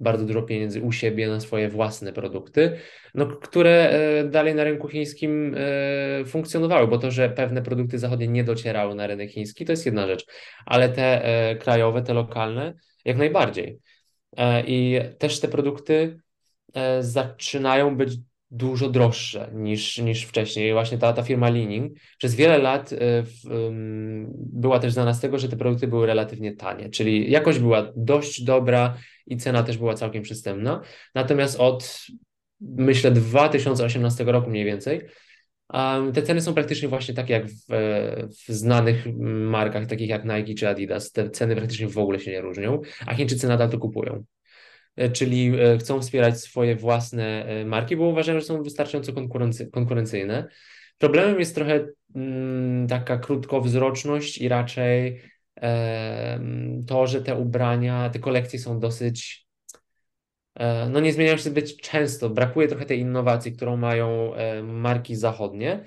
bardzo 0.00 0.24
dużo 0.24 0.42
pieniędzy 0.42 0.82
u 0.82 0.92
siebie 0.92 1.28
na 1.28 1.40
swoje 1.40 1.68
własne 1.68 2.12
produkty, 2.12 2.78
no, 3.14 3.26
które 3.26 3.90
e, 3.90 4.24
dalej 4.24 4.54
na 4.54 4.64
rynku 4.64 4.88
chińskim 4.88 5.54
e, 5.56 6.24
funkcjonowały, 6.24 6.88
bo 6.88 6.98
to, 6.98 7.10
że 7.10 7.30
pewne 7.30 7.62
produkty 7.62 7.98
zachodnie 7.98 8.28
nie 8.28 8.44
docierały 8.44 8.94
na 8.94 9.06
rynek 9.06 9.30
chiński, 9.30 9.64
to 9.64 9.72
jest 9.72 9.86
jedna 9.86 10.06
rzecz, 10.06 10.26
ale 10.66 10.88
te 10.88 11.24
e, 11.24 11.56
krajowe, 11.56 12.02
te 12.02 12.14
lokalne, 12.14 12.74
jak 13.04 13.16
najbardziej. 13.16 13.78
I 14.66 15.00
też 15.18 15.40
te 15.40 15.48
produkty 15.48 16.18
zaczynają 17.00 17.96
być 17.96 18.12
dużo 18.50 18.88
droższe 18.88 19.50
niż, 19.54 19.98
niż 19.98 20.24
wcześniej. 20.24 20.72
Właśnie 20.72 20.98
ta, 20.98 21.12
ta 21.12 21.22
firma 21.22 21.50
Leaning 21.50 21.92
przez 22.18 22.34
wiele 22.34 22.58
lat 22.58 22.92
y, 22.92 22.98
w, 23.22 23.50
um, 23.50 24.32
była 24.36 24.78
też 24.78 24.92
znana 24.92 25.14
z 25.14 25.20
tego, 25.20 25.38
że 25.38 25.48
te 25.48 25.56
produkty 25.56 25.88
były 25.88 26.06
relatywnie 26.06 26.52
tanie, 26.52 26.88
czyli 26.88 27.30
jakość 27.30 27.58
była 27.58 27.92
dość 27.96 28.42
dobra 28.42 28.96
i 29.26 29.36
cena 29.36 29.62
też 29.62 29.78
była 29.78 29.94
całkiem 29.94 30.22
przystępna. 30.22 30.80
Natomiast 31.14 31.60
od 31.60 32.06
myślę 32.60 33.10
2018 33.10 34.24
roku 34.24 34.50
mniej 34.50 34.64
więcej 34.64 35.00
um, 35.72 36.12
te 36.12 36.22
ceny 36.22 36.40
są 36.40 36.54
praktycznie 36.54 36.88
właśnie 36.88 37.14
takie 37.14 37.32
jak 37.32 37.46
w, 37.46 37.64
w 38.48 38.52
znanych 38.52 39.06
markach 39.20 39.86
takich 39.86 40.08
jak 40.08 40.24
Nike 40.24 40.54
czy 40.54 40.68
Adidas. 40.68 41.12
Te 41.12 41.30
ceny 41.30 41.56
praktycznie 41.56 41.88
w 41.88 41.98
ogóle 41.98 42.20
się 42.20 42.30
nie 42.30 42.40
różnią, 42.40 42.80
a 43.06 43.14
Chińczycy 43.14 43.48
nadal 43.48 43.70
to 43.70 43.78
kupują. 43.78 44.24
E, 44.96 45.10
czyli 45.10 45.60
e, 45.60 45.78
chcą 45.78 46.00
wspierać 46.00 46.40
swoje 46.40 46.76
własne 46.76 47.44
e, 47.46 47.64
marki, 47.64 47.96
bo 47.96 48.04
uważają, 48.04 48.40
że 48.40 48.46
są 48.46 48.62
wystarczająco 48.62 49.12
konkurency 49.12 49.70
konkurencyjne. 49.70 50.48
Problemem 50.98 51.40
jest 51.40 51.54
trochę 51.54 51.86
mm, 52.14 52.88
taka 52.88 53.18
krótkowzroczność 53.18 54.38
i 54.38 54.48
raczej 54.48 55.22
to, 56.86 57.06
że 57.06 57.22
te 57.22 57.34
ubrania, 57.34 58.10
te 58.10 58.18
kolekcje 58.18 58.58
są 58.58 58.80
dosyć, 58.80 59.46
no 60.90 61.00
nie 61.00 61.12
zmieniają 61.12 61.36
się 61.36 61.42
zbyt 61.42 61.76
często. 61.76 62.30
Brakuje 62.30 62.68
trochę 62.68 62.86
tej 62.86 63.00
innowacji, 63.00 63.52
którą 63.52 63.76
mają 63.76 64.32
marki 64.62 65.16
zachodnie. 65.16 65.84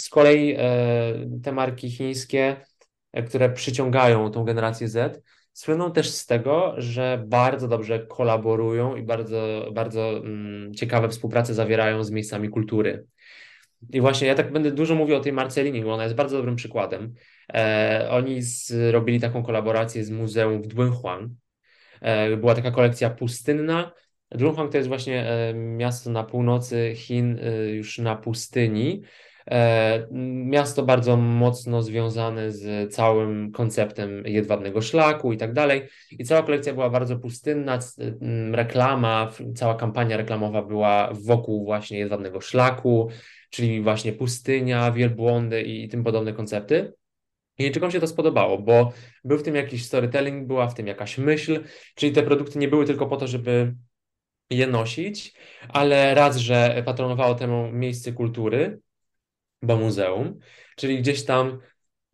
Z 0.00 0.08
kolei 0.08 0.56
te 1.42 1.52
marki 1.52 1.90
chińskie, 1.90 2.56
które 3.28 3.50
przyciągają 3.50 4.30
tą 4.30 4.44
generację 4.44 4.88
Z, 4.88 5.22
Słyną 5.52 5.92
też 5.92 6.10
z 6.10 6.26
tego, 6.26 6.74
że 6.78 7.24
bardzo 7.26 7.68
dobrze 7.68 7.98
kolaborują 7.98 8.96
i 8.96 9.02
bardzo, 9.02 9.68
bardzo 9.72 10.10
mm, 10.10 10.74
ciekawe 10.74 11.08
współprace 11.08 11.54
zawierają 11.54 12.04
z 12.04 12.10
miejscami 12.10 12.48
kultury. 12.48 13.06
I 13.92 14.00
właśnie 14.00 14.28
ja 14.28 14.34
tak 14.34 14.52
będę 14.52 14.70
dużo 14.70 14.94
mówił 14.94 15.16
o 15.16 15.20
tej 15.20 15.32
Marcelini, 15.32 15.84
bo 15.84 15.94
ona 15.94 16.02
jest 16.02 16.14
bardzo 16.14 16.36
dobrym 16.36 16.56
przykładem. 16.56 17.14
E, 17.54 18.08
oni 18.10 18.42
zrobili 18.42 19.20
taką 19.20 19.42
kolaborację 19.42 20.04
z 20.04 20.10
muzeum 20.10 20.62
w 20.62 20.66
Dunhuang. 20.66 21.32
E, 22.00 22.36
była 22.36 22.54
taka 22.54 22.70
kolekcja 22.70 23.10
pustynna. 23.10 23.92
Dunhuang 24.30 24.72
to 24.72 24.76
jest 24.76 24.88
właśnie 24.88 25.30
e, 25.30 25.54
miasto 25.54 26.10
na 26.10 26.24
północy 26.24 26.92
Chin, 26.96 27.38
e, 27.42 27.70
już 27.70 27.98
na 27.98 28.16
pustyni, 28.16 29.02
miasto 30.44 30.82
bardzo 30.82 31.16
mocno 31.16 31.82
związane 31.82 32.52
z 32.52 32.94
całym 32.94 33.52
konceptem 33.52 34.22
jedwabnego 34.26 34.82
szlaku 34.82 35.32
i 35.32 35.36
tak 35.36 35.52
dalej. 35.52 35.82
I 36.10 36.24
cała 36.24 36.42
kolekcja 36.42 36.74
była 36.74 36.90
bardzo 36.90 37.18
pustynna. 37.18 37.78
Reklama, 38.52 39.30
cała 39.54 39.74
kampania 39.74 40.16
reklamowa 40.16 40.62
była 40.62 41.10
wokół 41.12 41.64
właśnie 41.64 41.98
jedwabnego 41.98 42.40
szlaku, 42.40 43.08
czyli 43.50 43.82
właśnie 43.82 44.12
pustynia, 44.12 44.92
wielbłądy 44.92 45.62
i 45.62 45.88
tym 45.88 46.04
podobne 46.04 46.32
koncepty. 46.32 46.92
Chińczykom 47.60 47.90
się 47.90 48.00
to 48.00 48.06
spodobało, 48.06 48.58
bo 48.58 48.92
był 49.24 49.38
w 49.38 49.42
tym 49.42 49.54
jakiś 49.54 49.84
storytelling, 49.84 50.46
była 50.46 50.66
w 50.66 50.74
tym 50.74 50.86
jakaś 50.86 51.18
myśl, 51.18 51.60
czyli 51.94 52.12
te 52.12 52.22
produkty 52.22 52.58
nie 52.58 52.68
były 52.68 52.84
tylko 52.84 53.06
po 53.06 53.16
to, 53.16 53.26
żeby 53.26 53.74
je 54.50 54.66
nosić, 54.66 55.34
ale 55.68 56.14
raz, 56.14 56.36
że 56.36 56.82
patronowało 56.86 57.34
temu 57.34 57.72
miejsce 57.72 58.12
kultury, 58.12 58.80
bo 59.62 59.76
muzeum, 59.76 60.38
czyli 60.76 60.98
gdzieś 60.98 61.24
tam 61.24 61.58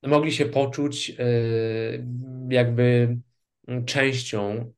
mogli 0.03 0.33
się 0.33 0.47
poczuć 0.47 1.11
y, 1.11 2.05
jakby 2.51 3.17
częścią 3.87 4.73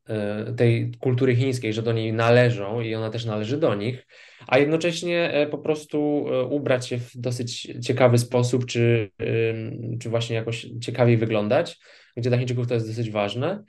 y, 0.50 0.54
tej 0.54 0.92
kultury 1.00 1.36
chińskiej, 1.36 1.72
że 1.72 1.82
do 1.82 1.92
niej 1.92 2.12
należą 2.12 2.80
i 2.80 2.94
ona 2.94 3.10
też 3.10 3.24
należy 3.24 3.58
do 3.58 3.74
nich, 3.74 4.06
a 4.46 4.58
jednocześnie 4.58 5.32
e, 5.32 5.46
po 5.46 5.58
prostu 5.58 6.26
e, 6.28 6.44
ubrać 6.44 6.88
się 6.88 6.98
w 6.98 7.16
dosyć 7.16 7.72
ciekawy 7.84 8.18
sposób, 8.18 8.66
czy, 8.66 9.10
czy 10.00 10.08
właśnie 10.10 10.36
jakoś 10.36 10.66
ciekawiej 10.80 11.16
wyglądać, 11.16 11.78
gdzie 12.16 12.30
dla 12.30 12.38
Chińczyków 12.38 12.66
to 12.66 12.74
jest 12.74 12.86
dosyć 12.86 13.10
ważne. 13.10 13.64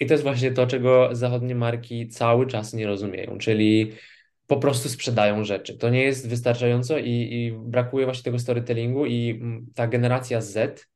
I 0.00 0.06
to 0.06 0.14
jest 0.14 0.22
właśnie 0.22 0.52
to, 0.52 0.66
czego 0.66 1.08
zachodnie 1.12 1.54
marki 1.54 2.08
cały 2.08 2.46
czas 2.46 2.74
nie 2.74 2.86
rozumieją, 2.86 3.38
czyli 3.38 3.92
po 4.50 4.56
prostu 4.56 4.88
sprzedają 4.88 5.44
rzeczy. 5.44 5.78
To 5.78 5.90
nie 5.90 6.02
jest 6.02 6.28
wystarczająco 6.28 6.98
i, 6.98 7.10
i 7.10 7.52
brakuje 7.52 8.04
właśnie 8.04 8.22
tego 8.22 8.38
storytellingu 8.38 9.06
i 9.06 9.30
mm, 9.30 9.66
ta 9.74 9.86
generacja 9.86 10.40
Z 10.40 10.88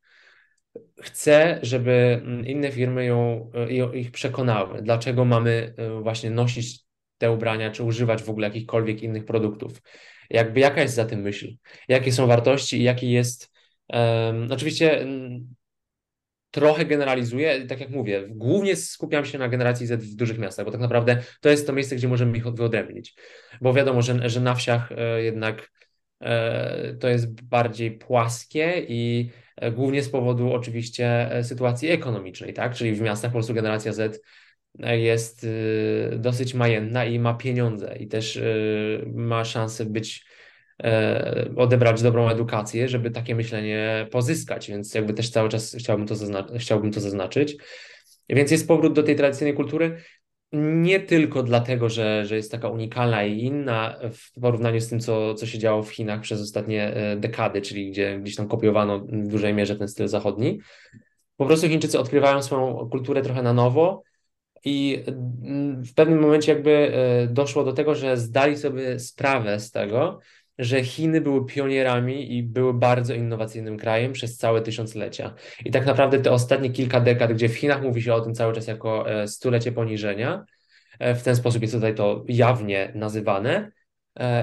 chce, 1.01 1.59
żeby 1.63 2.21
mm, 2.23 2.47
inne 2.47 2.73
firmy 2.73 3.05
ją, 3.05 3.51
e, 3.55 3.99
ich 3.99 4.11
przekonały, 4.11 4.83
dlaczego 4.83 5.25
mamy 5.25 5.75
e, 5.77 6.01
właśnie 6.01 6.31
nosić 6.31 6.85
te 7.19 7.33
ubrania, 7.33 7.71
czy 7.71 7.83
używać 7.83 8.23
w 8.23 8.31
ogóle 8.31 8.47
jakichkolwiek 8.47 9.03
innych 9.03 9.25
produktów. 9.25 9.83
Jakby 10.31 10.61
jaka 10.61 10.83
jest 10.83 10.95
za 10.95 11.05
tym 11.05 11.21
myśl? 11.21 11.57
Jakie 11.89 12.13
są 12.13 12.27
wartości 12.27 12.81
i 12.81 12.83
jaki 12.83 13.11
jest 13.11 13.53
um, 13.89 14.53
oczywiście 14.53 14.99
um, 14.99 15.55
trochę 16.55 16.85
generalizuję, 16.85 17.67
tak 17.67 17.81
jak 17.81 17.91
mówię, 17.91 18.25
głównie 18.29 18.77
skupiam 18.77 19.25
się 19.25 19.39
na 19.39 19.49
generacji 19.49 19.87
Z 19.87 20.05
w 20.05 20.15
dużych 20.15 20.39
miastach, 20.39 20.65
bo 20.65 20.73
tak 20.73 20.81
naprawdę 20.81 21.23
to 21.41 21.49
jest 21.49 21.67
to 21.67 21.73
miejsce, 21.73 21.97
gdzie 21.97 22.09
możemy 22.09 22.37
ich 22.37 22.45
wyodrębnić. 22.45 23.15
Bo 23.61 23.73
wiadomo, 23.73 24.03
że, 24.03 24.29
że 24.31 24.41
na 24.41 24.55
wsiach 24.55 24.93
e, 24.93 25.23
jednak 25.23 25.71
e, 26.21 26.95
to 27.01 27.09
jest 27.09 27.43
bardziej 27.43 27.91
płaskie 27.99 28.85
i 28.89 29.31
e, 29.57 29.73
głównie 29.73 30.03
z 30.03 30.09
powodu 30.09 30.53
oczywiście 30.53 31.31
sytuacji 31.43 31.89
ekonomicznej, 31.89 32.53
tak? 32.53 32.75
Czyli 32.75 32.95
w 32.95 33.01
miastach 33.01 33.31
po 33.31 33.37
prostu 33.37 33.55
generacja 33.55 33.93
Z 33.93 34.23
jest 34.81 35.47
dosyć 36.17 36.55
majętna 36.55 37.05
i 37.05 37.19
ma 37.19 37.35
pieniądze 37.35 37.97
i 38.01 38.09
też 38.09 38.41
ma 39.15 39.45
szansę 39.45 39.85
być 39.85 40.25
odebrać 41.57 42.03
dobrą 42.03 42.29
edukację, 42.29 42.89
żeby 42.89 43.11
takie 43.11 43.35
myślenie 43.35 44.07
pozyskać, 44.11 44.69
więc 44.69 44.95
jakby 44.95 45.15
też 45.15 45.31
cały 45.31 45.49
czas 45.49 45.77
chciałbym 45.79 46.07
to, 46.07 46.15
zazna- 46.15 46.59
chciałbym 46.59 46.93
to 46.93 47.01
zaznaczyć. 47.01 47.57
Więc 48.29 48.51
jest 48.51 48.69
powrót 48.69 48.93
do 48.93 49.03
tej 49.03 49.17
tradycyjnej 49.17 49.55
kultury, 49.55 49.97
nie 50.53 51.01
tylko 51.01 51.43
dlatego, 51.43 51.89
że, 51.89 52.27
że 52.27 52.37
jest 52.37 52.53
taka 52.53 52.69
unikalna 52.69 53.25
i 53.25 53.39
inna 53.39 53.97
w 54.13 54.41
porównaniu 54.41 54.81
z 54.81 54.89
tym, 54.89 55.01
co, 55.01 55.35
co 55.35 55.47
się 55.47 55.59
działo 55.59 55.83
w 55.83 55.91
Chinach 55.91 56.21
przez 56.21 56.41
ostatnie 56.41 56.95
e, 56.95 57.17
dekady, 57.17 57.63
czyli 57.63 57.91
gdzie 57.91 58.21
gdzieś 58.21 58.37
tam 58.37 58.49
kopiowano 58.49 58.99
w 58.99 59.29
dużej 59.29 59.55
mierze 59.55 59.77
ten 59.77 59.89
styl 59.89 60.09
zachodni. 60.09 60.61
Po 61.37 61.47
prostu 61.47 61.69
Chińczycy 61.69 61.99
odkrywają 61.99 62.43
swoją 62.43 62.89
kulturę 62.91 63.23
trochę 63.23 63.43
na 63.43 63.53
nowo 63.53 64.03
i 64.65 65.05
mm, 65.07 65.85
w 65.85 65.95
pewnym 65.95 66.21
momencie 66.21 66.53
jakby 66.53 66.71
e, 66.71 67.27
doszło 67.27 67.65
do 67.65 67.73
tego, 67.73 67.95
że 67.95 68.17
zdali 68.17 68.57
sobie 68.57 68.99
sprawę 68.99 69.61
z 69.61 69.71
tego, 69.71 70.21
że 70.59 70.85
Chiny 70.85 71.21
były 71.21 71.47
pionierami 71.47 72.37
i 72.37 72.43
były 72.43 72.75
bardzo 72.75 73.15
innowacyjnym 73.15 73.79
krajem 73.79 74.13
przez 74.13 74.37
całe 74.37 74.63
tysiąclecia. 74.63 75.35
I 75.65 75.71
tak 75.71 75.87
naprawdę 75.87 76.19
te 76.19 76.33
ostatnie 76.33 76.71
kilka 76.71 77.01
dekad, 77.01 77.33
gdzie 77.33 77.49
w 77.49 77.55
Chinach 77.57 77.83
mówi 77.83 78.03
się 78.03 78.15
o 78.15 78.21
tym 78.21 78.35
cały 78.35 78.53
czas 78.53 78.67
jako 78.67 79.11
e, 79.11 79.29
stulecie 79.29 79.73
poniżenia, 79.73 80.45
e, 80.99 81.15
w 81.15 81.23
ten 81.23 81.37
sposób 81.37 81.63
jest 81.63 81.75
tutaj 81.75 81.95
to 81.95 82.25
jawnie 82.29 82.93
nazywane, 82.95 83.73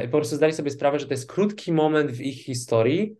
i 0.05 0.07
po 0.07 0.17
prostu 0.17 0.35
zdali 0.35 0.53
sobie 0.53 0.71
sprawę, 0.71 0.99
że 0.99 1.05
to 1.05 1.13
jest 1.13 1.31
krótki 1.31 1.73
moment 1.73 2.11
w 2.11 2.21
ich 2.21 2.43
historii, 2.43 3.15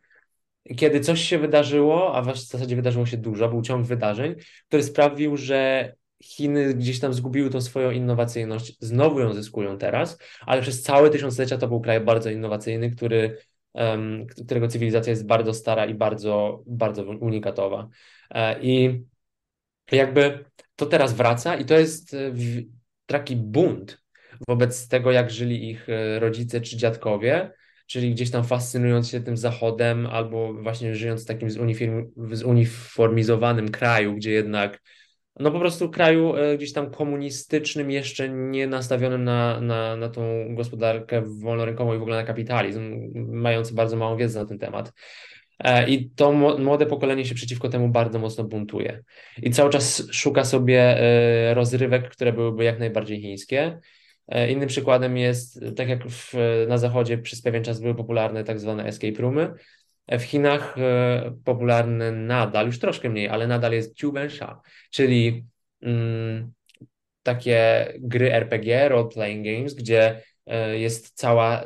kiedy 0.77 0.99
coś 0.99 1.21
się 1.21 1.39
wydarzyło, 1.39 2.15
a 2.15 2.21
w 2.21 2.37
zasadzie 2.37 2.75
wydarzyło 2.75 3.05
się 3.05 3.17
dużo, 3.17 3.49
był 3.49 3.61
ciąg 3.61 3.85
wydarzeń, 3.85 4.35
który 4.67 4.83
sprawił, 4.83 5.37
że 5.37 5.93
Chiny 6.21 6.73
gdzieś 6.73 6.99
tam 6.99 7.13
zgubiły 7.13 7.49
tą 7.49 7.61
swoją 7.61 7.91
innowacyjność, 7.91 8.77
znowu 8.79 9.19
ją 9.19 9.33
zyskują 9.33 9.77
teraz, 9.77 10.17
ale 10.45 10.61
przez 10.61 10.81
całe 10.81 11.09
tysiąclecia 11.09 11.57
to 11.57 11.67
był 11.67 11.81
kraj 11.81 12.01
bardzo 12.01 12.29
innowacyjny, 12.29 12.91
który, 12.91 13.37
um, 13.73 14.27
którego 14.27 14.67
cywilizacja 14.67 15.09
jest 15.09 15.25
bardzo 15.25 15.53
stara 15.53 15.85
i 15.85 15.93
bardzo, 15.93 16.63
bardzo 16.67 17.03
unikatowa. 17.03 17.89
E, 18.29 18.61
I 18.61 19.03
jakby 19.91 20.45
to 20.75 20.85
teraz 20.85 21.13
wraca 21.13 21.55
i 21.55 21.65
to 21.65 21.79
jest 21.79 22.13
e, 22.13 22.33
taki 23.05 23.35
bunt 23.35 24.01
wobec 24.47 24.87
tego, 24.87 25.11
jak 25.11 25.31
żyli 25.31 25.69
ich 25.69 25.89
e, 25.89 26.19
rodzice 26.19 26.61
czy 26.61 26.77
dziadkowie, 26.77 27.51
czyli 27.87 28.11
gdzieś 28.11 28.31
tam 28.31 28.43
fascynując 28.43 29.09
się 29.09 29.21
tym 29.21 29.37
zachodem, 29.37 30.05
albo 30.05 30.53
właśnie 30.53 30.95
żyjąc 30.95 31.23
w 31.23 31.27
takim 31.27 31.49
zuniformizowanym 32.31 33.69
kraju, 33.69 34.15
gdzie 34.15 34.31
jednak 34.31 34.81
no 35.39 35.51
po 35.51 35.59
prostu 35.59 35.89
kraju 35.89 36.35
e, 36.35 36.57
gdzieś 36.57 36.73
tam 36.73 36.91
komunistycznym, 36.91 37.91
jeszcze 37.91 38.29
nie 38.29 38.67
nastawionym 38.67 39.23
na, 39.23 39.61
na, 39.61 39.95
na 39.95 40.09
tą 40.09 40.21
gospodarkę 40.55 41.21
wolnorynkową 41.21 41.93
i 41.93 41.97
w 41.97 42.01
ogóle 42.01 42.17
na 42.17 42.23
kapitalizm, 42.23 43.11
mający 43.15 43.73
bardzo 43.73 43.97
małą 43.97 44.17
wiedzę 44.17 44.39
na 44.39 44.45
ten 44.45 44.59
temat. 44.59 44.93
E, 45.59 45.89
I 45.89 46.09
to 46.09 46.31
młode 46.59 46.85
pokolenie 46.85 47.25
się 47.25 47.35
przeciwko 47.35 47.69
temu 47.69 47.89
bardzo 47.89 48.19
mocno 48.19 48.43
buntuje. 48.43 49.03
I 49.43 49.51
cały 49.51 49.69
czas 49.69 50.07
szuka 50.11 50.43
sobie 50.43 50.79
e, 50.79 51.53
rozrywek, 51.53 52.09
które 52.09 52.33
byłyby 52.33 52.63
jak 52.63 52.79
najbardziej 52.79 53.21
chińskie. 53.21 53.79
Innym 54.49 54.67
przykładem 54.67 55.17
jest, 55.17 55.59
tak 55.75 55.89
jak 55.89 56.07
w, 56.07 56.33
na 56.67 56.77
zachodzie 56.77 57.17
przez 57.17 57.41
pewien 57.41 57.63
czas 57.63 57.81
były 57.81 57.95
popularne 57.95 58.43
tak 58.43 58.59
zwane 58.59 58.85
escape 58.85 59.21
roomy, 59.21 59.53
w 60.07 60.21
Chinach 60.21 60.77
e, 60.77 61.33
popularny 61.45 62.11
nadal, 62.11 62.65
już 62.65 62.79
troszkę 62.79 63.09
mniej, 63.09 63.29
ale 63.29 63.47
nadal 63.47 63.71
jest 63.71 63.95
Jiubenxia, 63.95 64.61
czyli 64.91 65.45
mm, 65.81 66.51
takie 67.23 67.87
gry 67.99 68.33
RPG, 68.33 68.89
role-playing 68.89 69.43
games, 69.43 69.73
gdzie 69.73 70.21
e, 70.47 70.79
jest 70.79 71.17
cała, 71.17 71.63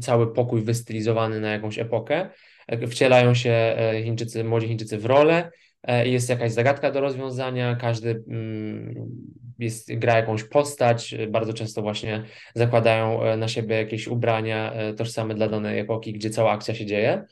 cały 0.00 0.32
pokój 0.34 0.62
wystylizowany 0.62 1.40
na 1.40 1.50
jakąś 1.50 1.78
epokę. 1.78 2.30
E, 2.66 2.86
wcielają 2.86 3.34
się 3.34 3.76
Chińczycy, 4.04 4.44
młodzi 4.44 4.68
Chińczycy 4.68 4.98
w 4.98 5.04
rolę 5.06 5.50
jest 6.04 6.28
jakaś 6.28 6.52
zagadka 6.52 6.90
do 6.90 7.00
rozwiązania, 7.00 7.76
każdy 7.76 8.24
mm, 8.28 8.94
jest, 9.58 9.94
gra 9.94 10.16
jakąś 10.16 10.44
postać, 10.44 11.14
bardzo 11.28 11.52
często 11.52 11.82
właśnie 11.82 12.24
zakładają 12.54 13.36
na 13.36 13.48
siebie 13.48 13.76
jakieś 13.76 14.08
ubrania 14.08 14.72
tożsame 14.96 15.34
dla 15.34 15.48
danej 15.48 15.78
epoki, 15.78 16.12
gdzie 16.12 16.30
cała 16.30 16.52
akcja 16.52 16.74
się 16.74 16.86
dzieje. 16.86 17.24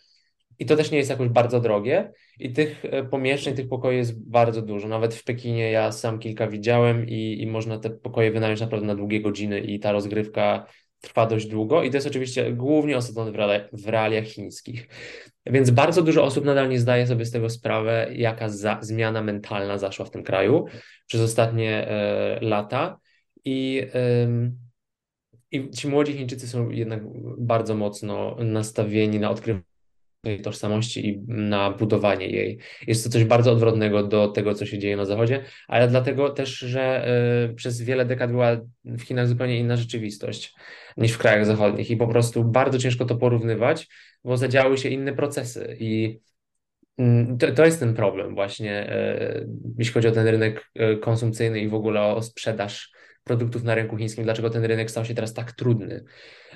I 0.58 0.66
to 0.66 0.76
też 0.76 0.90
nie 0.90 0.98
jest 0.98 1.10
jakoś 1.10 1.28
bardzo 1.28 1.60
drogie. 1.60 2.12
I 2.38 2.52
tych 2.52 2.84
e, 2.84 3.04
pomieszczeń, 3.04 3.54
tych 3.54 3.68
pokoi 3.68 3.96
jest 3.96 4.28
bardzo 4.30 4.62
dużo. 4.62 4.88
Nawet 4.88 5.14
w 5.14 5.24
Pekinie 5.24 5.70
ja 5.70 5.92
sam 5.92 6.18
kilka 6.18 6.46
widziałem 6.46 7.08
i, 7.08 7.42
i 7.42 7.46
można 7.46 7.78
te 7.78 7.90
pokoje 7.90 8.30
wynająć 8.30 8.60
naprawdę 8.60 8.86
na 8.86 8.94
długie 8.94 9.20
godziny 9.20 9.60
i 9.60 9.80
ta 9.80 9.92
rozgrywka 9.92 10.66
trwa 11.00 11.26
dość 11.26 11.46
długo. 11.46 11.82
I 11.82 11.90
to 11.90 11.96
jest 11.96 12.06
oczywiście 12.06 12.52
głównie 12.52 12.96
osadzone 12.96 13.32
w, 13.32 13.34
reali 13.34 13.64
w 13.72 13.88
realiach 13.88 14.24
chińskich. 14.24 14.88
Więc 15.46 15.70
bardzo 15.70 16.02
dużo 16.02 16.24
osób 16.24 16.44
nadal 16.44 16.68
nie 16.68 16.80
zdaje 16.80 17.06
sobie 17.06 17.24
z 17.24 17.30
tego 17.30 17.50
sprawę, 17.50 18.08
jaka 18.12 18.48
zmiana 18.80 19.22
mentalna 19.22 19.78
zaszła 19.78 20.04
w 20.04 20.10
tym 20.10 20.22
kraju 20.22 20.64
przez 21.06 21.20
ostatnie 21.20 21.88
e, 21.88 22.38
lata. 22.40 22.98
I, 23.44 23.82
I 25.50 25.70
ci 25.70 25.88
młodzi 25.88 26.12
Chińczycy 26.12 26.48
są 26.48 26.70
jednak 26.70 27.02
bardzo 27.38 27.74
mocno 27.74 28.36
nastawieni 28.38 29.20
na 29.20 29.30
odkrywanie 29.30 29.75
tej 30.26 30.40
tożsamości 30.40 31.08
i 31.08 31.20
na 31.28 31.70
budowanie 31.70 32.26
jej. 32.26 32.58
Jest 32.86 33.04
to 33.04 33.10
coś 33.10 33.24
bardzo 33.24 33.52
odwrotnego 33.52 34.02
do 34.02 34.28
tego, 34.28 34.54
co 34.54 34.66
się 34.66 34.78
dzieje 34.78 34.96
na 34.96 35.04
Zachodzie, 35.04 35.44
ale 35.68 35.88
dlatego 35.88 36.30
też, 36.30 36.58
że 36.58 37.08
y, 37.50 37.54
przez 37.54 37.82
wiele 37.82 38.04
dekad 38.04 38.30
była 38.30 38.56
w 38.84 39.02
Chinach 39.02 39.28
zupełnie 39.28 39.58
inna 39.58 39.76
rzeczywistość 39.76 40.54
niż 40.96 41.12
w 41.12 41.18
krajach 41.18 41.46
zachodnich 41.46 41.90
i 41.90 41.96
po 41.96 42.08
prostu 42.08 42.44
bardzo 42.44 42.78
ciężko 42.78 43.04
to 43.04 43.16
porównywać, 43.16 43.88
bo 44.24 44.36
zadziały 44.36 44.78
się 44.78 44.88
inne 44.88 45.12
procesy 45.12 45.76
i 45.80 46.20
mm, 46.98 47.38
to, 47.38 47.52
to 47.52 47.64
jest 47.64 47.80
ten 47.80 47.94
problem 47.94 48.34
właśnie, 48.34 48.92
y, 48.92 49.48
jeśli 49.78 49.94
chodzi 49.94 50.08
o 50.08 50.12
ten 50.12 50.26
rynek 50.26 50.70
y, 50.80 50.96
konsumpcyjny 50.96 51.60
i 51.60 51.68
w 51.68 51.74
ogóle 51.74 52.00
o 52.02 52.22
sprzedaż 52.22 52.90
produktów 53.26 53.64
na 53.64 53.74
rynku 53.74 53.96
chińskim, 53.96 54.24
dlaczego 54.24 54.50
ten 54.50 54.64
rynek 54.64 54.90
stał 54.90 55.04
się 55.04 55.14
teraz 55.14 55.34
tak 55.34 55.52
trudny 55.52 56.04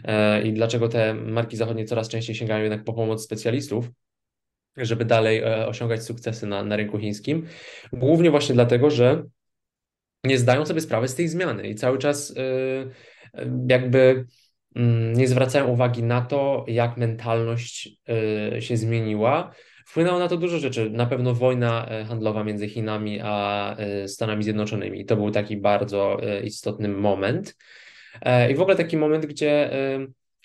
e, 0.05 0.43
i 0.43 0.53
dlaczego 0.53 0.89
te 0.89 1.15
marki 1.15 1.57
zachodnie 1.57 1.85
coraz 1.85 2.09
częściej 2.09 2.37
sięgają 2.37 2.63
jednak 2.63 2.85
po 2.85 2.93
pomoc 2.93 3.25
specjalistów, 3.25 3.91
żeby 4.77 5.05
dalej 5.05 5.39
e, 5.39 5.67
osiągać 5.67 6.05
sukcesy 6.05 6.47
na, 6.47 6.65
na 6.65 6.77
rynku 6.77 6.99
chińskim. 6.99 7.47
Głównie 7.93 8.31
właśnie 8.31 8.55
dlatego, 8.55 8.91
że 8.91 9.25
nie 10.25 10.39
zdają 10.39 10.67
sobie 10.67 10.81
sprawy 10.81 11.09
z 11.09 11.15
tej 11.15 11.29
zmiany 11.29 11.69
i 11.69 11.75
cały 11.75 11.99
czas 11.99 12.35
e, 12.37 12.43
jakby 13.69 14.27
mm, 14.77 15.13
nie 15.13 15.29
zwracają 15.29 15.67
uwagi 15.67 16.03
na 16.03 16.21
to, 16.21 16.65
jak 16.69 16.97
mentalność 16.97 18.01
się 18.61 18.77
zmieniła 18.77 19.55
Wpłynęło 19.91 20.19
na 20.19 20.29
to 20.29 20.37
dużo 20.37 20.59
rzeczy. 20.59 20.91
Na 20.91 21.07
pewno 21.07 21.35
wojna 21.35 21.87
e, 21.89 22.05
handlowa 22.05 22.45
między 22.45 22.69
Chinami 22.69 23.21
a 23.23 23.77
e, 23.77 24.09
Stanami 24.09 24.45
Zjednoczonymi. 24.45 25.05
To 25.05 25.17
był 25.17 25.31
taki 25.31 25.57
bardzo 25.57 26.23
e, 26.23 26.43
istotny 26.43 26.89
moment. 26.89 27.57
I 28.51 28.55
w 28.55 28.61
ogóle 28.61 28.77
taki 28.77 28.97
moment, 28.97 29.27
gdzie 29.27 29.71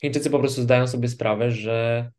Chińczycy 0.01 0.29
po 0.29 0.39
prostu 0.39 0.61
zdają 0.61 0.87
sobie 0.87 1.07
sprawę, 1.07 1.51
że 1.51 2.11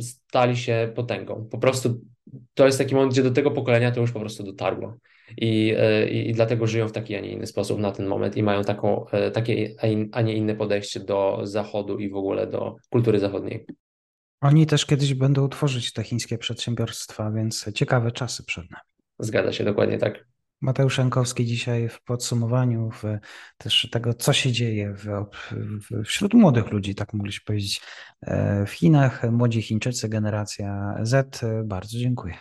stali 0.00 0.56
się 0.56 0.92
potęgą. 0.94 1.48
Po 1.50 1.58
prostu 1.58 2.00
to 2.54 2.66
jest 2.66 2.78
taki 2.78 2.94
moment, 2.94 3.12
gdzie 3.12 3.22
do 3.22 3.30
tego 3.30 3.50
pokolenia 3.50 3.90
to 3.92 4.00
już 4.00 4.12
po 4.12 4.20
prostu 4.20 4.42
dotarło. 4.42 4.96
I, 5.36 5.76
i, 6.10 6.30
i 6.30 6.32
dlatego 6.32 6.66
żyją 6.66 6.88
w 6.88 6.92
taki, 6.92 7.16
a 7.16 7.20
nie 7.20 7.30
inny 7.30 7.46
sposób 7.46 7.78
na 7.78 7.92
ten 7.92 8.06
moment 8.06 8.36
i 8.36 8.42
mają 8.42 8.64
taką, 8.64 9.06
takie, 9.32 9.74
a 10.12 10.22
nie 10.22 10.34
inne 10.34 10.54
podejście 10.54 11.00
do 11.00 11.40
Zachodu 11.42 11.98
i 11.98 12.08
w 12.08 12.16
ogóle 12.16 12.46
do 12.46 12.76
kultury 12.90 13.18
zachodniej. 13.18 13.66
Oni 14.40 14.66
też 14.66 14.86
kiedyś 14.86 15.14
będą 15.14 15.48
tworzyć 15.48 15.92
te 15.92 16.04
chińskie 16.04 16.38
przedsiębiorstwa, 16.38 17.30
więc 17.30 17.72
ciekawe 17.74 18.12
czasy 18.12 18.44
przed 18.44 18.70
nami. 18.70 18.84
Zgadza 19.18 19.52
się, 19.52 19.64
dokładnie 19.64 19.98
tak. 19.98 20.24
Mateusz 20.60 20.98
Jankowski 20.98 21.46
dzisiaj 21.46 21.88
w 21.88 22.02
podsumowaniu 22.02 22.90
w 22.90 23.02
też 23.58 23.88
tego, 23.92 24.14
co 24.14 24.32
się 24.32 24.52
dzieje 24.52 24.94
w, 24.94 25.06
w, 25.52 26.04
wśród 26.04 26.34
młodych 26.34 26.70
ludzi, 26.70 26.94
tak 26.94 27.12
mogliśmy 27.12 27.44
powiedzieć, 27.44 27.80
e, 28.22 28.66
w 28.66 28.70
Chinach, 28.70 29.30
młodzi 29.30 29.62
Chińczycy, 29.62 30.08
generacja 30.08 30.98
Z. 31.02 31.40
Bardzo 31.64 31.98
dziękuję. 31.98 32.34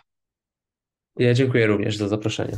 Ja 1.17 1.33
dziękuję 1.33 1.67
również 1.67 1.97
za 1.97 2.07
zaproszenie. 2.07 2.57